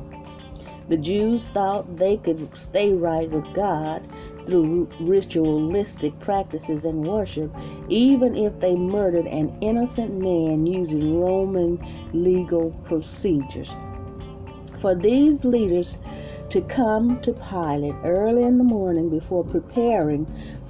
The 0.88 0.97
Jews 0.97 1.49
thought 1.49 1.97
they 1.97 2.16
could 2.16 2.57
stay 2.57 2.92
right 2.92 3.30
with 3.30 3.45
God 3.52 4.07
through 4.47 4.88
ritualistic 5.00 6.18
practices 6.21 6.87
and 6.87 7.07
worship, 7.07 7.54
even 7.90 8.35
if 8.37 8.59
they 8.61 8.75
murdered 8.75 9.26
an 9.26 9.54
innocent 9.61 10.14
man 10.14 10.64
using 10.66 11.21
Roman 11.21 11.78
legal 12.14 12.71
procedures. 12.85 13.71
For 14.80 14.95
these 14.95 15.45
leaders 15.45 15.99
to 16.50 16.62
come 16.62 17.21
to 17.21 17.33
Pilate 17.33 17.95
early 18.05 18.43
in 18.43 18.57
the 18.57 18.64
morning 18.64 19.11
before 19.11 19.45
preparing 19.45 20.26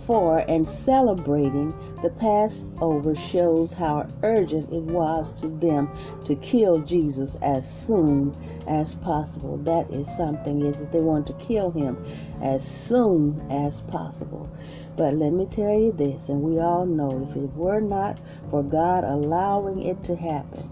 for 0.08 0.38
and 0.48 0.66
celebrating 0.66 1.72
the 2.02 2.10
Passover 2.10 3.14
shows 3.14 3.72
how 3.72 4.08
urgent 4.22 4.72
it 4.72 4.82
was 4.82 5.32
to 5.40 5.48
them 5.48 5.88
to 6.24 6.34
kill 6.36 6.78
Jesus 6.80 7.36
as 7.42 7.70
soon 7.70 8.34
as 8.66 8.94
possible. 8.94 9.58
That 9.58 9.90
is 9.92 10.08
something, 10.16 10.64
is 10.64 10.80
that 10.80 10.92
they 10.92 11.00
want 11.00 11.26
to 11.28 11.32
kill 11.34 11.70
him 11.70 12.02
as 12.42 12.66
soon 12.66 13.40
as 13.50 13.82
possible. 13.82 14.48
But 14.96 15.14
let 15.14 15.32
me 15.32 15.46
tell 15.46 15.78
you 15.78 15.92
this, 15.92 16.28
and 16.28 16.42
we 16.42 16.58
all 16.58 16.86
know 16.86 17.28
if 17.30 17.36
it 17.36 17.54
were 17.54 17.80
not 17.80 18.18
for 18.50 18.62
God 18.62 19.04
allowing 19.04 19.82
it 19.82 20.02
to 20.04 20.16
happen, 20.16 20.70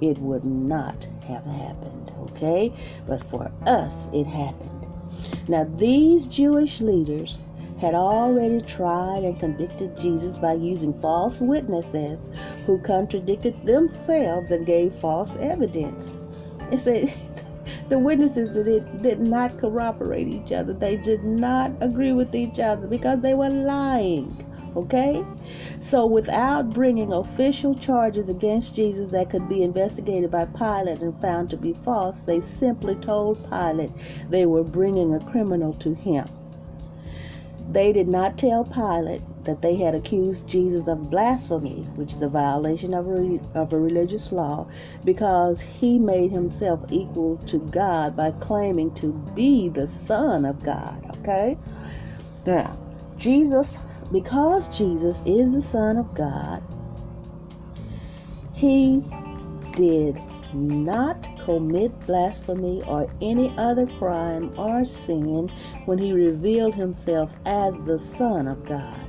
it 0.00 0.18
would 0.18 0.44
not 0.44 1.06
have 1.26 1.44
happened. 1.44 2.07
Okay? 2.30 2.72
But 3.06 3.22
for 3.24 3.50
us, 3.66 4.08
it 4.12 4.26
happened. 4.26 4.86
Now, 5.48 5.64
these 5.76 6.26
Jewish 6.26 6.80
leaders 6.80 7.42
had 7.80 7.94
already 7.94 8.60
tried 8.60 9.22
and 9.24 9.38
convicted 9.38 9.96
Jesus 9.96 10.36
by 10.36 10.54
using 10.54 10.98
false 11.00 11.40
witnesses 11.40 12.28
who 12.66 12.78
contradicted 12.78 13.54
themselves 13.64 14.50
and 14.50 14.66
gave 14.66 14.94
false 14.96 15.36
evidence. 15.36 16.14
It 16.72 16.78
said 16.78 17.12
the 17.88 17.98
witnesses 17.98 18.54
did, 18.56 19.02
did 19.02 19.20
not 19.20 19.58
corroborate 19.58 20.28
each 20.28 20.52
other. 20.52 20.72
They 20.72 20.96
did 20.96 21.24
not 21.24 21.72
agree 21.80 22.12
with 22.12 22.34
each 22.34 22.58
other 22.58 22.86
because 22.86 23.20
they 23.20 23.34
were 23.34 23.48
lying. 23.48 24.44
Okay? 24.76 25.24
So, 25.80 26.06
without 26.06 26.70
bringing 26.70 27.12
official 27.12 27.74
charges 27.74 28.28
against 28.28 28.74
Jesus 28.74 29.10
that 29.10 29.30
could 29.30 29.48
be 29.48 29.62
investigated 29.62 30.30
by 30.30 30.46
Pilate 30.46 31.00
and 31.00 31.18
found 31.20 31.50
to 31.50 31.56
be 31.56 31.72
false, 31.72 32.22
they 32.22 32.40
simply 32.40 32.94
told 32.96 33.48
Pilate 33.50 33.92
they 34.28 34.46
were 34.46 34.64
bringing 34.64 35.14
a 35.14 35.20
criminal 35.20 35.74
to 35.74 35.94
him. 35.94 36.28
They 37.70 37.92
did 37.92 38.08
not 38.08 38.38
tell 38.38 38.64
Pilate 38.64 39.22
that 39.44 39.60
they 39.60 39.76
had 39.76 39.94
accused 39.94 40.46
Jesus 40.46 40.88
of 40.88 41.10
blasphemy, 41.10 41.86
which 41.96 42.14
is 42.14 42.22
a 42.22 42.28
violation 42.28 42.94
of 42.94 43.06
a, 43.08 43.40
of 43.54 43.72
a 43.72 43.78
religious 43.78 44.32
law, 44.32 44.66
because 45.04 45.60
he 45.60 45.98
made 45.98 46.30
himself 46.30 46.80
equal 46.90 47.36
to 47.46 47.58
God 47.58 48.16
by 48.16 48.30
claiming 48.30 48.90
to 48.94 49.12
be 49.34 49.68
the 49.68 49.86
Son 49.86 50.46
of 50.46 50.62
God. 50.62 51.18
Okay? 51.20 51.58
Now, 52.46 52.78
Jesus, 53.18 53.76
because 54.12 54.76
Jesus 54.76 55.22
is 55.26 55.52
the 55.52 55.62
Son 55.62 55.96
of 55.96 56.14
God, 56.14 56.62
he 58.54 59.02
did 59.74 60.20
not 60.52 61.28
commit 61.44 62.06
blasphemy 62.06 62.82
or 62.86 63.10
any 63.20 63.54
other 63.56 63.86
crime 63.98 64.52
or 64.58 64.84
sin 64.84 65.50
when 65.84 65.98
he 65.98 66.12
revealed 66.12 66.74
himself 66.74 67.30
as 67.44 67.84
the 67.84 67.98
Son 67.98 68.48
of 68.48 68.64
God. 68.66 69.06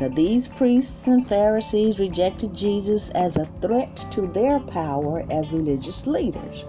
Now, 0.00 0.08
these 0.08 0.48
priests 0.48 1.06
and 1.06 1.28
Pharisees 1.28 2.00
rejected 2.00 2.52
Jesus 2.52 3.10
as 3.10 3.36
a 3.36 3.48
threat 3.60 4.04
to 4.10 4.26
their 4.26 4.58
power 4.58 5.24
as 5.30 5.52
religious 5.52 6.06
leaders. 6.06 6.64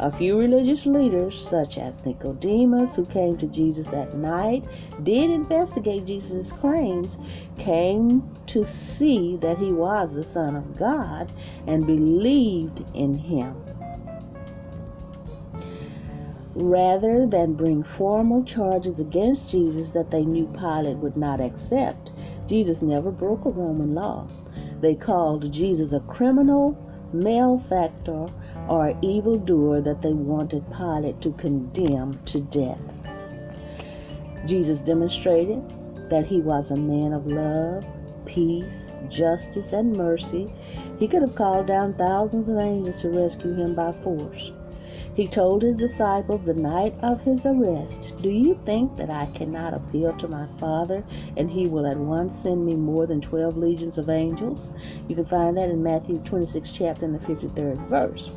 A 0.00 0.12
few 0.12 0.38
religious 0.38 0.86
leaders, 0.86 1.36
such 1.36 1.76
as 1.76 2.04
Nicodemus, 2.06 2.94
who 2.94 3.04
came 3.04 3.36
to 3.38 3.48
Jesus 3.48 3.92
at 3.92 4.14
night, 4.14 4.64
did 5.02 5.28
investigate 5.28 6.04
Jesus' 6.04 6.52
claims, 6.52 7.16
came 7.58 8.22
to 8.46 8.62
see 8.62 9.36
that 9.38 9.58
he 9.58 9.72
was 9.72 10.14
the 10.14 10.22
Son 10.22 10.54
of 10.54 10.76
God, 10.76 11.32
and 11.66 11.84
believed 11.84 12.84
in 12.94 13.14
him. 13.14 13.56
Rather 16.54 17.26
than 17.26 17.54
bring 17.54 17.82
formal 17.82 18.44
charges 18.44 19.00
against 19.00 19.50
Jesus 19.50 19.90
that 19.92 20.12
they 20.12 20.24
knew 20.24 20.46
Pilate 20.46 20.98
would 20.98 21.16
not 21.16 21.40
accept, 21.40 22.12
Jesus 22.46 22.82
never 22.82 23.10
broke 23.10 23.44
a 23.44 23.50
Roman 23.50 23.94
law. 23.94 24.28
They 24.80 24.94
called 24.94 25.52
Jesus 25.52 25.92
a 25.92 26.00
criminal, 26.00 26.76
malefactor, 27.12 28.28
or 28.68 28.94
evildoer 29.02 29.80
that 29.80 30.02
they 30.02 30.12
wanted 30.12 30.64
Pilate 30.70 31.20
to 31.22 31.32
condemn 31.32 32.20
to 32.26 32.40
death. 32.40 32.80
Jesus 34.46 34.80
demonstrated 34.80 35.62
that 36.10 36.24
he 36.24 36.40
was 36.40 36.70
a 36.70 36.76
man 36.76 37.12
of 37.12 37.26
love, 37.26 37.84
peace, 38.24 38.88
justice, 39.08 39.72
and 39.72 39.92
mercy. 39.92 40.52
He 40.98 41.08
could 41.08 41.22
have 41.22 41.34
called 41.34 41.66
down 41.66 41.94
thousands 41.94 42.48
of 42.48 42.58
angels 42.58 43.00
to 43.02 43.10
rescue 43.10 43.54
him 43.54 43.74
by 43.74 43.92
force. 44.02 44.52
He 45.14 45.26
told 45.26 45.62
his 45.62 45.76
disciples 45.76 46.44
the 46.44 46.54
night 46.54 46.94
of 47.02 47.20
his 47.20 47.44
arrest, 47.44 48.14
Do 48.22 48.30
you 48.30 48.54
think 48.64 48.94
that 48.96 49.10
I 49.10 49.26
cannot 49.34 49.74
appeal 49.74 50.12
to 50.12 50.28
my 50.28 50.46
Father 50.58 51.04
and 51.36 51.50
he 51.50 51.66
will 51.66 51.86
at 51.86 51.96
once 51.96 52.38
send 52.38 52.64
me 52.64 52.76
more 52.76 53.04
than 53.06 53.20
12 53.20 53.56
legions 53.56 53.98
of 53.98 54.08
angels? 54.08 54.70
You 55.08 55.16
can 55.16 55.24
find 55.24 55.56
that 55.56 55.70
in 55.70 55.82
Matthew 55.82 56.18
26 56.18 56.70
chapter 56.70 57.04
and 57.04 57.14
the 57.14 57.26
53rd 57.26 57.88
verse. 57.88 58.30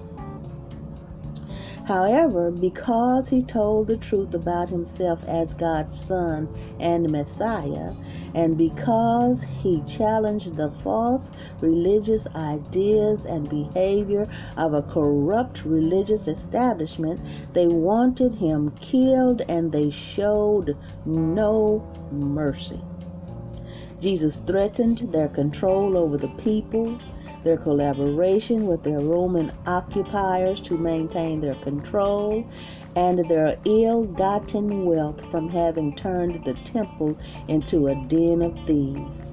However, 1.86 2.52
because 2.52 3.30
he 3.30 3.42
told 3.42 3.88
the 3.88 3.98
truth 3.98 4.34
about 4.36 4.70
himself 4.70 5.24
as 5.28 5.56
God's 5.56 5.94
Son 5.94 6.48
and 6.80 7.12
Messiah, 7.12 7.94
and 8.36 8.56
because 8.58 9.44
he 9.44 9.82
challenged 9.82 10.56
the 10.56 10.70
false 10.70 11.32
religious 11.60 12.28
ideas 12.36 13.26
and 13.26 13.50
behavior 13.50 14.28
of 14.58 14.74
a 14.76 14.84
corrupt 14.84 15.66
religious 15.66 16.28
establishment, 16.28 17.20
they 17.54 17.68
wanted 17.68 18.36
him 18.36 18.72
killed 18.80 19.42
and 19.50 19.72
they 19.72 19.90
showed 19.90 20.78
no 21.06 21.84
mercy. 22.12 22.84
Jesus 24.00 24.40
threatened 24.40 25.10
their 25.12 25.30
control 25.30 25.98
over 25.98 26.18
the 26.18 26.28
people 26.30 26.98
their 27.44 27.58
collaboration 27.58 28.68
with 28.68 28.84
their 28.84 29.00
Roman 29.00 29.52
occupiers 29.66 30.62
to 30.62 30.78
maintain 30.78 31.42
their 31.42 31.56
control, 31.56 32.46
and 32.96 33.28
their 33.30 33.58
ill 33.66 34.04
gotten 34.04 34.86
wealth 34.86 35.22
from 35.32 35.50
having 35.50 35.96
turned 35.96 36.44
the 36.46 36.54
temple 36.66 37.18
into 37.48 37.88
a 37.88 37.96
den 37.96 38.42
of 38.42 38.58
thieves. 38.66 39.26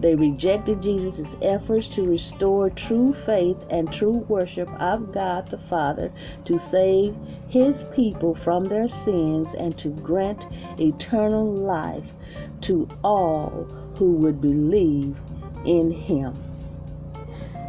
They 0.00 0.14
rejected 0.14 0.80
Jesus' 0.80 1.36
efforts 1.42 1.88
to 1.90 2.04
restore 2.04 2.70
true 2.70 3.12
faith 3.12 3.56
and 3.70 3.92
true 3.92 4.24
worship 4.28 4.68
of 4.80 5.12
God 5.12 5.48
the 5.48 5.58
Father, 5.58 6.12
to 6.44 6.58
save 6.58 7.16
his 7.48 7.84
people 7.92 8.34
from 8.34 8.64
their 8.64 8.88
sins, 8.88 9.54
and 9.54 9.76
to 9.78 9.88
grant 9.88 10.46
eternal 10.78 11.52
life 11.52 12.14
to 12.62 12.88
all 13.02 13.66
who 13.96 14.12
would 14.12 14.40
believe 14.40 15.16
in 15.64 15.90
him. 15.90 16.47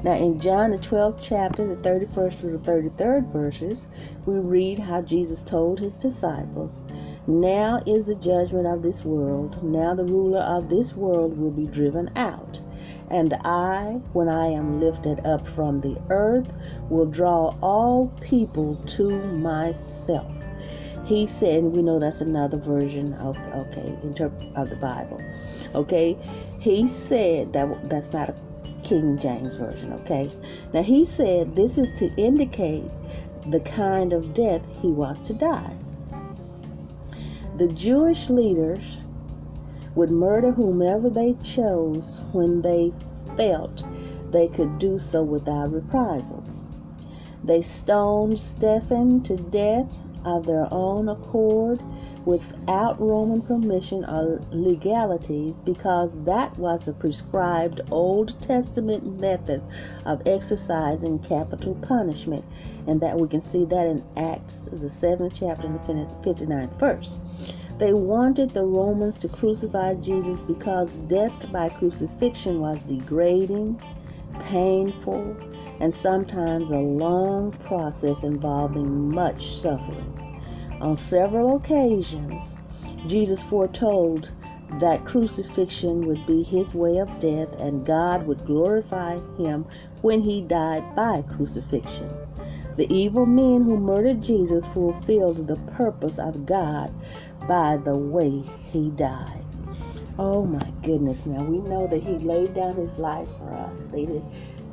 Now, 0.02 0.14
in 0.14 0.40
John, 0.40 0.72
the 0.72 0.78
12th 0.78 1.20
chapter, 1.22 1.68
the 1.68 1.76
31st 1.76 2.34
through 2.36 2.58
the 2.58 2.72
33rd 2.72 3.34
verses, 3.34 3.86
we 4.26 4.36
read 4.36 4.80
how 4.80 5.02
Jesus 5.02 5.44
told 5.44 5.78
his 5.78 5.98
disciples, 5.98 6.82
Now 7.28 7.84
is 7.86 8.06
the 8.06 8.16
judgment 8.16 8.66
of 8.66 8.82
this 8.82 9.04
world. 9.04 9.62
Now 9.62 9.94
the 9.96 10.06
ruler 10.06 10.40
of 10.40 10.70
this 10.70 10.96
world 10.96 11.38
will 11.38 11.52
be 11.52 11.66
driven 11.66 12.10
out. 12.16 12.62
And 13.10 13.34
I, 13.44 14.00
when 14.14 14.30
I 14.30 14.48
am 14.48 14.80
lifted 14.80 15.26
up 15.26 15.46
from 15.46 15.82
the 15.82 15.98
earth, 16.10 16.48
will 16.90 17.08
draw 17.08 17.58
all 17.62 18.08
people 18.22 18.76
to 18.76 19.10
myself. 19.10 20.32
He 21.04 21.28
said, 21.28 21.64
we 21.64 21.82
know 21.82 22.00
that's 22.00 22.22
another 22.22 22.58
version 22.58 23.16
of 23.16 23.38
okay, 23.54 23.98
interpret 24.04 24.56
of 24.56 24.70
the 24.70 24.76
Bible. 24.78 25.20
Okay, 25.76 26.16
he 26.60 26.88
said 26.88 27.52
that 27.54 27.90
that's 27.90 28.14
not 28.14 28.30
a 28.30 28.36
King 28.90 29.20
James 29.20 29.56
Version, 29.56 29.94
okay? 29.94 30.32
Now 30.74 30.82
he 30.82 31.06
said 31.06 31.56
this 31.56 31.78
is 31.78 31.92
to 32.00 32.12
indicate 32.16 32.90
the 33.48 33.60
kind 33.60 34.14
of 34.14 34.34
death 34.34 34.64
he 34.82 34.88
was 34.88 35.22
to 35.28 35.34
die. 35.36 35.76
The 37.58 37.68
Jewish 37.68 38.32
leaders 38.32 38.98
would 39.94 40.10
murder 40.10 40.50
whomever 40.50 41.08
they 41.08 41.36
chose 41.44 42.22
when 42.32 42.64
they 42.64 42.92
felt 43.38 43.84
they 44.32 44.48
could 44.48 44.80
do 44.80 44.98
so 44.98 45.22
without 45.22 45.72
reprisals. 45.72 46.64
They 47.44 47.62
stoned 47.62 48.40
Stephen 48.40 49.22
to 49.22 49.38
death 49.38 50.00
of 50.26 50.48
their 50.48 50.68
own 50.74 51.10
accord 51.10 51.84
without 52.26 53.00
Roman 53.00 53.42
permission 53.42 54.06
or 54.06 54.42
legalities 54.52 55.56
because 55.62 56.12
that 56.26 56.58
was 56.58 56.88
a 56.88 56.94
prescribed 56.94 57.82
Old 57.92 58.40
Testament 58.42 59.20
method 59.20 59.62
of 60.06 60.22
exercising 60.26 61.20
capital 61.20 61.76
punishment. 61.76 62.46
And 62.88 63.02
that 63.02 63.20
we 63.20 63.28
can 63.28 63.42
see 63.42 63.66
that 63.66 63.88
in 63.88 64.04
Acts, 64.18 64.66
the 64.72 64.88
7th 64.88 65.34
chapter 65.34 65.68
and 65.68 65.76
the 65.76 66.30
59th 66.30 66.80
verse. 66.80 67.18
They 67.78 67.94
wanted 67.94 68.54
the 68.54 68.66
Romans 68.66 69.18
to 69.20 69.30
crucify 69.30 69.94
Jesus 69.96 70.42
because 70.42 70.94
death 71.08 71.34
by 71.52 71.70
crucifixion 71.70 72.60
was 72.60 72.82
degrading, 72.82 73.82
painful, 74.42 75.38
and 75.80 75.94
sometimes 75.94 76.72
a 76.72 76.78
long 76.78 77.54
process 77.66 78.24
involving 78.24 79.10
much 79.12 79.56
suffering. 79.56 80.19
On 80.82 80.96
several 80.96 81.58
occasions, 81.58 82.42
Jesus 83.06 83.44
foretold 83.44 84.32
that 84.80 85.04
crucifixion 85.04 86.06
would 86.06 86.26
be 86.26 86.42
his 86.42 86.74
way 86.74 87.00
of 87.00 87.20
death 87.20 87.50
and 87.60 87.86
God 87.86 88.26
would 88.26 88.46
glorify 88.46 89.20
him 89.38 89.66
when 90.02 90.22
he 90.22 90.42
died 90.42 90.96
by 90.96 91.24
crucifixion. 91.24 92.10
The 92.78 92.92
evil 92.94 93.26
men 93.26 93.64
who 93.64 93.76
murdered 93.76 94.22
Jesus 94.22 94.66
fulfilled 94.68 95.48
the 95.48 95.58
purpose 95.74 96.18
of 96.18 96.46
God 96.46 96.94
by 97.46 97.76
the 97.76 97.98
way 97.98 98.42
he 98.64 98.90
died. 98.90 99.44
Oh 100.18 100.46
my 100.46 100.72
goodness, 100.82 101.26
now 101.26 101.44
we 101.44 101.58
know 101.58 101.88
that 101.88 102.04
he 102.04 102.20
laid 102.20 102.54
down 102.54 102.76
his 102.76 102.98
life 102.98 103.28
for 103.38 103.52
us. 103.52 103.86
They 103.92 104.06
did 104.06 104.24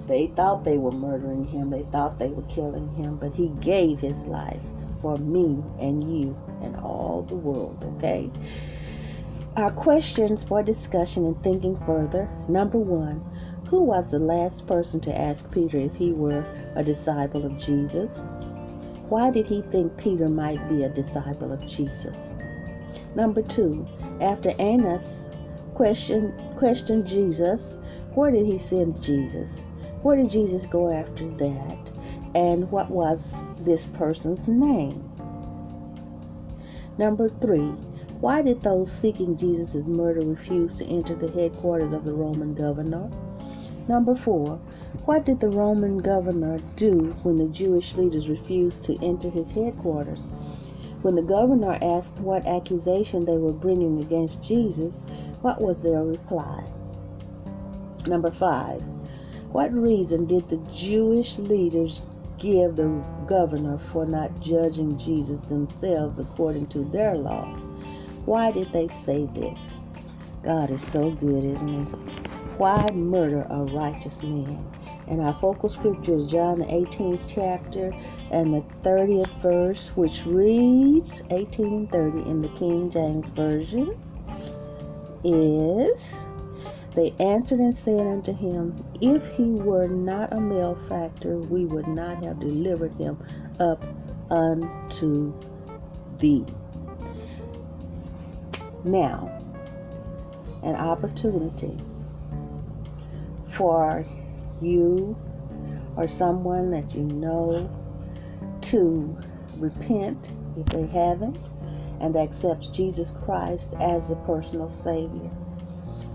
they 0.06 0.28
thought 0.28 0.62
they 0.62 0.78
were 0.78 0.92
murdering 0.92 1.46
him, 1.46 1.70
they 1.70 1.82
thought 1.82 2.20
they 2.20 2.28
were 2.28 2.42
killing 2.42 2.94
him, 2.94 3.16
but 3.16 3.34
he 3.34 3.48
gave 3.60 3.98
his 3.98 4.24
life 4.26 4.62
for 5.00 5.16
me 5.18 5.62
and 5.78 6.02
you. 6.04 6.36
and 6.62 6.76
all 6.76 7.22
the 7.28 7.34
world, 7.34 7.82
okay? 7.96 8.30
Our 9.56 9.70
questions 9.70 10.42
for 10.42 10.62
discussion 10.62 11.24
and 11.24 11.42
thinking 11.42 11.78
further. 11.86 12.28
Number 12.48 12.78
one, 12.78 13.24
who 13.68 13.82
was 13.82 14.10
the 14.10 14.18
last 14.18 14.66
person 14.66 15.00
to 15.00 15.18
ask 15.18 15.50
Peter 15.50 15.78
if 15.78 15.94
he 15.94 16.12
were 16.12 16.44
a 16.76 16.84
disciple 16.84 17.44
of 17.44 17.58
Jesus? 17.58 18.20
Why 19.08 19.30
did 19.30 19.46
he 19.46 19.62
think 19.62 19.96
Peter 19.96 20.28
might 20.28 20.68
be 20.68 20.82
a 20.82 20.88
disciple 20.88 21.52
of 21.52 21.66
Jesus? 21.66 22.30
Number 23.14 23.42
two, 23.42 23.86
after 24.20 24.50
Annas 24.58 25.28
questioned, 25.74 26.32
questioned 26.56 27.06
Jesus, 27.06 27.76
where 28.14 28.30
did 28.30 28.46
he 28.46 28.58
send 28.58 29.02
Jesus? 29.02 29.60
Where 30.02 30.16
did 30.16 30.30
Jesus 30.30 30.66
go 30.66 30.92
after 30.92 31.28
that? 31.36 31.90
And 32.34 32.70
what 32.70 32.90
was 32.90 33.34
this 33.66 33.84
person's 33.84 34.48
name? 34.48 35.04
Number 36.96 37.28
three, 37.28 37.74
why 38.20 38.40
did 38.40 38.62
those 38.62 38.90
seeking 38.90 39.36
Jesus' 39.36 39.86
murder 39.86 40.22
refuse 40.26 40.76
to 40.76 40.86
enter 40.86 41.14
the 41.14 41.30
headquarters 41.30 41.92
of 41.92 42.04
the 42.04 42.14
Roman 42.14 42.54
governor? 42.54 43.10
Number 43.88 44.16
four, 44.16 44.58
what 45.04 45.26
did 45.26 45.40
the 45.40 45.50
Roman 45.50 45.98
governor 45.98 46.58
do 46.76 47.14
when 47.22 47.36
the 47.36 47.48
Jewish 47.48 47.94
leaders 47.96 48.30
refused 48.30 48.82
to 48.84 48.96
enter 49.04 49.28
his 49.28 49.50
headquarters? 49.50 50.28
When 51.02 51.14
the 51.14 51.22
governor 51.22 51.78
asked 51.82 52.18
what 52.18 52.46
accusation 52.46 53.24
they 53.24 53.36
were 53.36 53.52
bringing 53.52 54.00
against 54.00 54.42
Jesus, 54.42 55.04
what 55.42 55.60
was 55.60 55.82
their 55.82 56.02
reply? 56.02 56.64
Number 58.06 58.30
five, 58.30 58.82
what 59.52 59.72
reason 59.72 60.26
did 60.26 60.48
the 60.48 60.58
Jewish 60.72 61.38
leaders 61.38 62.02
give 62.46 62.76
the 62.76 63.02
governor 63.26 63.76
for 63.90 64.06
not 64.06 64.38
judging 64.40 64.96
Jesus 64.98 65.42
themselves 65.42 66.20
according 66.20 66.68
to 66.68 66.84
their 66.84 67.16
law? 67.16 67.44
Why 68.24 68.52
did 68.52 68.72
they 68.72 68.86
say 68.86 69.26
this? 69.34 69.74
God 70.44 70.70
is 70.70 70.86
so 70.86 71.10
good, 71.10 71.44
isn't 71.44 71.68
He? 71.68 71.92
Why 72.56 72.86
murder 72.94 73.46
a 73.50 73.64
righteous 73.64 74.22
man? 74.22 74.64
And 75.08 75.20
our 75.20 75.34
focal 75.40 75.68
scripture 75.68 76.16
is 76.16 76.28
John 76.28 76.60
the 76.60 76.66
18th 76.66 77.22
chapter 77.26 77.92
and 78.30 78.54
the 78.54 78.64
30th 78.82 79.42
verse, 79.42 79.88
which 79.96 80.24
reads 80.24 81.22
1830 81.30 82.30
in 82.30 82.42
the 82.42 82.48
King 82.50 82.90
James 82.90 83.28
Version 83.30 83.96
is 85.24 86.24
they 86.96 87.14
answered 87.20 87.60
and 87.60 87.76
said 87.76 88.06
unto 88.06 88.32
him, 88.32 88.82
If 89.02 89.28
he 89.28 89.44
were 89.44 89.86
not 89.86 90.32
a 90.32 90.40
malefactor, 90.40 91.36
we 91.36 91.66
would 91.66 91.86
not 91.86 92.22
have 92.24 92.40
delivered 92.40 92.94
him 92.94 93.18
up 93.60 93.84
unto 94.30 95.34
thee. 96.18 96.46
Now, 98.82 99.30
an 100.62 100.74
opportunity 100.74 101.76
for 103.48 104.06
you 104.60 105.16
or 105.96 106.08
someone 106.08 106.70
that 106.70 106.94
you 106.94 107.02
know 107.02 107.70
to 108.62 109.18
repent 109.58 110.30
if 110.56 110.66
they 110.70 110.86
haven't 110.86 111.50
and 112.00 112.16
accept 112.16 112.72
Jesus 112.72 113.12
Christ 113.24 113.74
as 113.80 114.10
a 114.10 114.16
personal 114.16 114.70
Savior. 114.70 115.30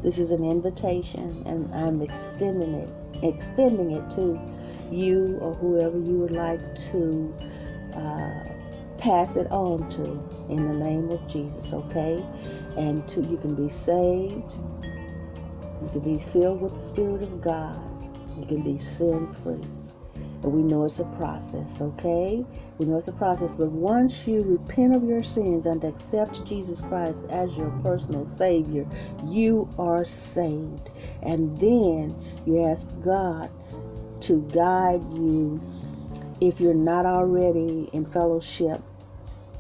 This 0.04 0.18
is 0.18 0.32
an 0.32 0.44
invitation, 0.44 1.44
and 1.46 1.74
I'm 1.76 2.02
extending 2.02 2.74
it, 2.74 2.90
extending 3.24 3.92
it 3.92 4.10
to 4.12 4.40
you 4.92 5.38
or 5.40 5.54
whoever 5.54 5.98
you 5.98 6.18
would 6.18 6.32
like 6.32 6.60
to 6.92 7.34
uh, 7.94 8.52
pass 8.98 9.36
it 9.36 9.52
on 9.52 9.90
to 9.92 10.04
in 10.52 10.68
the 10.68 10.74
name 10.74 11.12
of 11.12 11.26
Jesus, 11.28 11.72
okay? 11.72 12.24
And 12.78 13.08
to 13.10 13.22
you 13.22 13.38
can 13.38 13.56
be 13.56 13.70
saved, 13.70 14.52
you 15.82 15.90
can 15.92 16.18
be 16.18 16.24
filled 16.32 16.62
with 16.62 16.74
the 16.76 16.82
Spirit 16.82 17.22
of 17.22 17.42
God, 17.42 17.80
you 18.40 18.46
can 18.46 18.62
be 18.64 18.80
sin 18.80 19.32
free. 19.44 19.62
We 20.50 20.64
know 20.64 20.86
it's 20.86 21.00
a 21.00 21.06
process, 21.06 21.82
okay? 21.82 22.44
We 22.78 22.86
know 22.86 22.98
it's 22.98 23.08
a 23.08 23.14
process, 23.14 23.54
but 23.54 23.72
once 23.72 24.26
you 24.26 24.42
repent 24.42 24.96
of 24.96 25.04
your 25.04 25.22
sins 25.22 25.68
and 25.68 25.84
accept 25.84 26.46
Jesus 26.46 26.82
Christ 26.82 27.24
as 27.30 27.56
your 27.56 27.70
personal 27.84 28.26
Savior, 28.26 28.88
you 29.26 29.70
are 29.78 30.04
saved. 30.04 30.90
And 31.22 31.60
then 31.60 32.16
you 32.46 32.66
ask 32.66 32.88
God 33.04 33.52
to 34.22 34.42
guide 34.54 35.04
you 35.14 35.62
if 36.42 36.60
you're 36.60 36.74
not 36.74 37.06
already 37.06 37.90
in 37.94 38.06
fellowship 38.06 38.82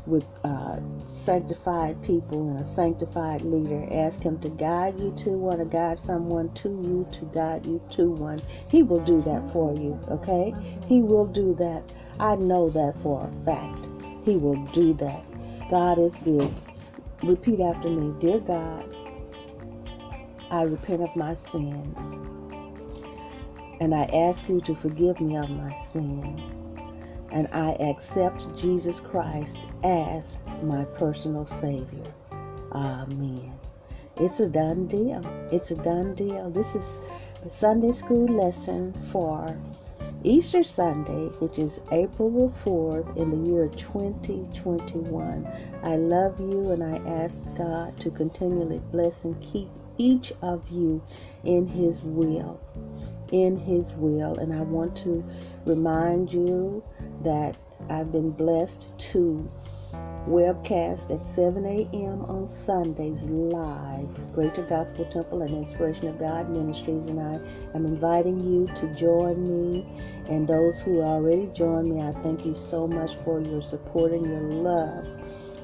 with 0.06 0.32
uh, 0.44 0.80
sanctified 1.06 2.02
people 2.02 2.50
and 2.50 2.60
a 2.60 2.66
sanctified 2.66 3.42
leader. 3.42 3.88
Ask 3.92 4.22
Him 4.22 4.40
to 4.40 4.50
guide 4.50 5.00
you 5.00 5.14
to 5.18 5.30
one, 5.32 5.60
to 5.60 5.66
guide 5.66 6.00
someone 6.00 6.54
to 6.56 6.70
you, 6.70 7.08
to 7.12 7.26
guide 7.26 7.66
you 7.66 7.82
to 7.92 8.10
one. 8.10 8.42
He 8.68 8.84
will 8.84 9.00
do 9.00 9.22
that 9.22 9.52
for 9.52 9.74
you, 9.74 10.00
okay? 10.10 10.54
He 10.88 11.02
will 11.02 11.28
do 11.28 11.56
that. 11.56 11.84
I 12.20 12.36
know 12.36 12.70
that 12.70 12.96
for 13.02 13.28
a 13.30 13.46
fact. 13.46 13.88
He 14.24 14.38
will 14.38 14.64
do 14.68 14.94
that. 14.96 15.24
God 15.70 16.00
is 16.00 16.16
good. 16.24 16.54
Repeat 17.24 17.60
after 17.60 17.90
me 17.90 18.14
Dear 18.20 18.40
God, 18.40 18.96
I 20.50 20.64
repent 20.64 21.02
of 21.02 21.16
my 21.16 21.36
sins. 21.36 22.16
And 23.80 23.96
I 23.96 24.04
ask 24.14 24.48
you 24.48 24.62
to 24.62 24.76
forgive 24.76 25.20
me 25.20 25.38
of 25.38 25.50
my 25.50 25.74
sins 25.74 26.61
and 27.32 27.48
I 27.52 27.72
accept 27.74 28.56
Jesus 28.58 29.00
Christ 29.00 29.68
as 29.84 30.38
my 30.64 30.84
personal 30.84 31.46
Savior. 31.46 32.14
Amen. 32.72 33.58
It's 34.18 34.40
a 34.40 34.48
done 34.48 34.88
deal. 34.88 35.26
It's 35.52 35.72
a 35.72 35.76
done 35.76 36.14
deal. 36.16 36.50
This 36.50 36.76
is 36.76 37.00
a 37.46 37.50
Sunday 37.50 37.92
school 37.92 38.28
lesson 38.28 38.94
for 39.12 39.58
Easter 40.24 40.64
Sunday, 40.64 41.28
which 41.40 41.58
is 41.58 41.82
April 41.92 42.30
the 42.30 42.54
4th 42.70 43.18
in 43.18 43.32
the 43.32 43.50
year 43.50 43.68
2021. 43.70 45.48
I 45.84 45.96
love 45.96 46.40
you 46.40 46.70
and 46.70 46.84
I 46.84 46.98
ask 47.10 47.42
God 47.58 48.00
to 48.02 48.12
continually 48.12 48.80
bless 48.92 49.24
and 49.24 49.42
keep 49.42 49.68
each 49.98 50.32
of 50.44 50.62
you 50.70 51.02
in 51.44 51.66
His 51.66 52.04
will. 52.04 52.60
In 53.32 53.58
His 53.58 53.94
will. 53.94 54.38
And 54.38 54.54
I 54.54 54.62
want 54.62 54.96
to 54.98 55.24
remind 55.66 56.32
you 56.32 56.84
that 57.24 57.56
I've 57.90 58.12
been 58.12 58.32
blessed 58.32 58.92
to 58.98 59.50
webcast 60.28 61.10
at 61.12 61.20
7 61.20 61.66
a.m. 61.66 62.22
on 62.26 62.48
Sundays 62.48 63.24
live, 63.24 64.08
Greater 64.34 64.62
Gospel 64.64 65.06
Temple 65.06 65.42
and 65.42 65.56
Inspiration 65.56 66.08
of 66.08 66.20
God 66.20 66.50
Ministries, 66.50 67.08
and 67.08 67.20
I 67.20 67.40
am 67.76 67.86
inviting 67.86 68.40
you 68.40 68.68
to 68.76 68.88
join 68.96 69.48
me. 69.48 69.86
And 70.30 70.48
those 70.48 70.80
who 70.82 71.02
already 71.02 71.48
joined 71.54 71.90
me, 71.90 72.02
I 72.02 72.14
thank 72.22 72.46
you 72.46 72.56
so 72.56 72.88
much 72.88 73.16
for 73.24 73.42
your 73.42 73.62
support 73.62 74.12
and 74.12 74.26
your 74.26 74.42
love. 74.42 75.06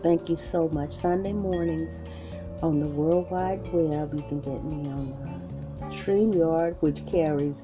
Thank 0.01 0.27
you 0.29 0.35
so 0.35 0.67
much. 0.69 0.91
Sunday 0.91 1.33
mornings 1.33 2.01
on 2.63 2.79
the 2.79 2.87
World 2.87 3.29
Wide 3.29 3.61
Web, 3.71 4.13
you 4.13 4.23
can 4.23 4.41
get 4.41 4.63
me 4.63 4.89
on 4.89 5.37
StreamYard, 5.91 6.75
which 6.79 7.05
carries 7.05 7.61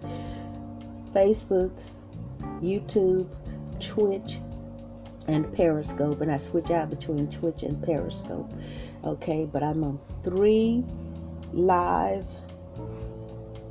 Facebook, 1.13 1.71
YouTube, 2.61 3.27
Twitch 3.85 4.39
and 5.27 5.51
Periscope, 5.53 6.21
and 6.21 6.31
I 6.31 6.37
switch 6.37 6.69
out 6.71 6.89
between 6.89 7.27
Twitch 7.31 7.63
and 7.63 7.81
Periscope. 7.83 8.51
Okay, 9.03 9.45
but 9.45 9.63
I'm 9.63 9.83
on 9.83 9.99
three 10.23 10.83
live 11.53 12.25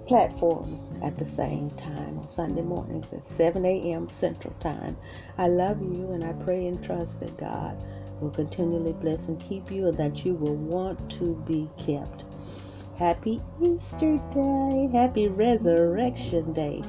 platforms 0.06 0.82
at 1.02 1.16
the 1.18 1.24
same 1.24 1.70
time 1.70 2.18
on 2.18 2.28
Sunday 2.28 2.62
mornings 2.62 3.12
at 3.12 3.26
7 3.26 3.64
a.m. 3.64 4.08
Central 4.08 4.54
Time. 4.60 4.96
I 5.38 5.48
love 5.48 5.80
you 5.80 6.12
and 6.12 6.24
I 6.24 6.32
pray 6.44 6.66
and 6.66 6.82
trust 6.82 7.20
that 7.20 7.36
God 7.36 7.76
will 8.20 8.30
continually 8.30 8.92
bless 8.92 9.28
and 9.28 9.40
keep 9.40 9.70
you 9.70 9.88
and 9.88 9.96
that 9.98 10.24
you 10.24 10.34
will 10.34 10.54
want 10.54 11.10
to 11.12 11.34
be 11.46 11.68
kept. 11.78 12.24
Happy 12.96 13.40
Easter 13.62 14.18
Day. 14.34 14.88
Happy 14.92 15.28
Resurrection 15.28 16.52
Day. 16.52 16.82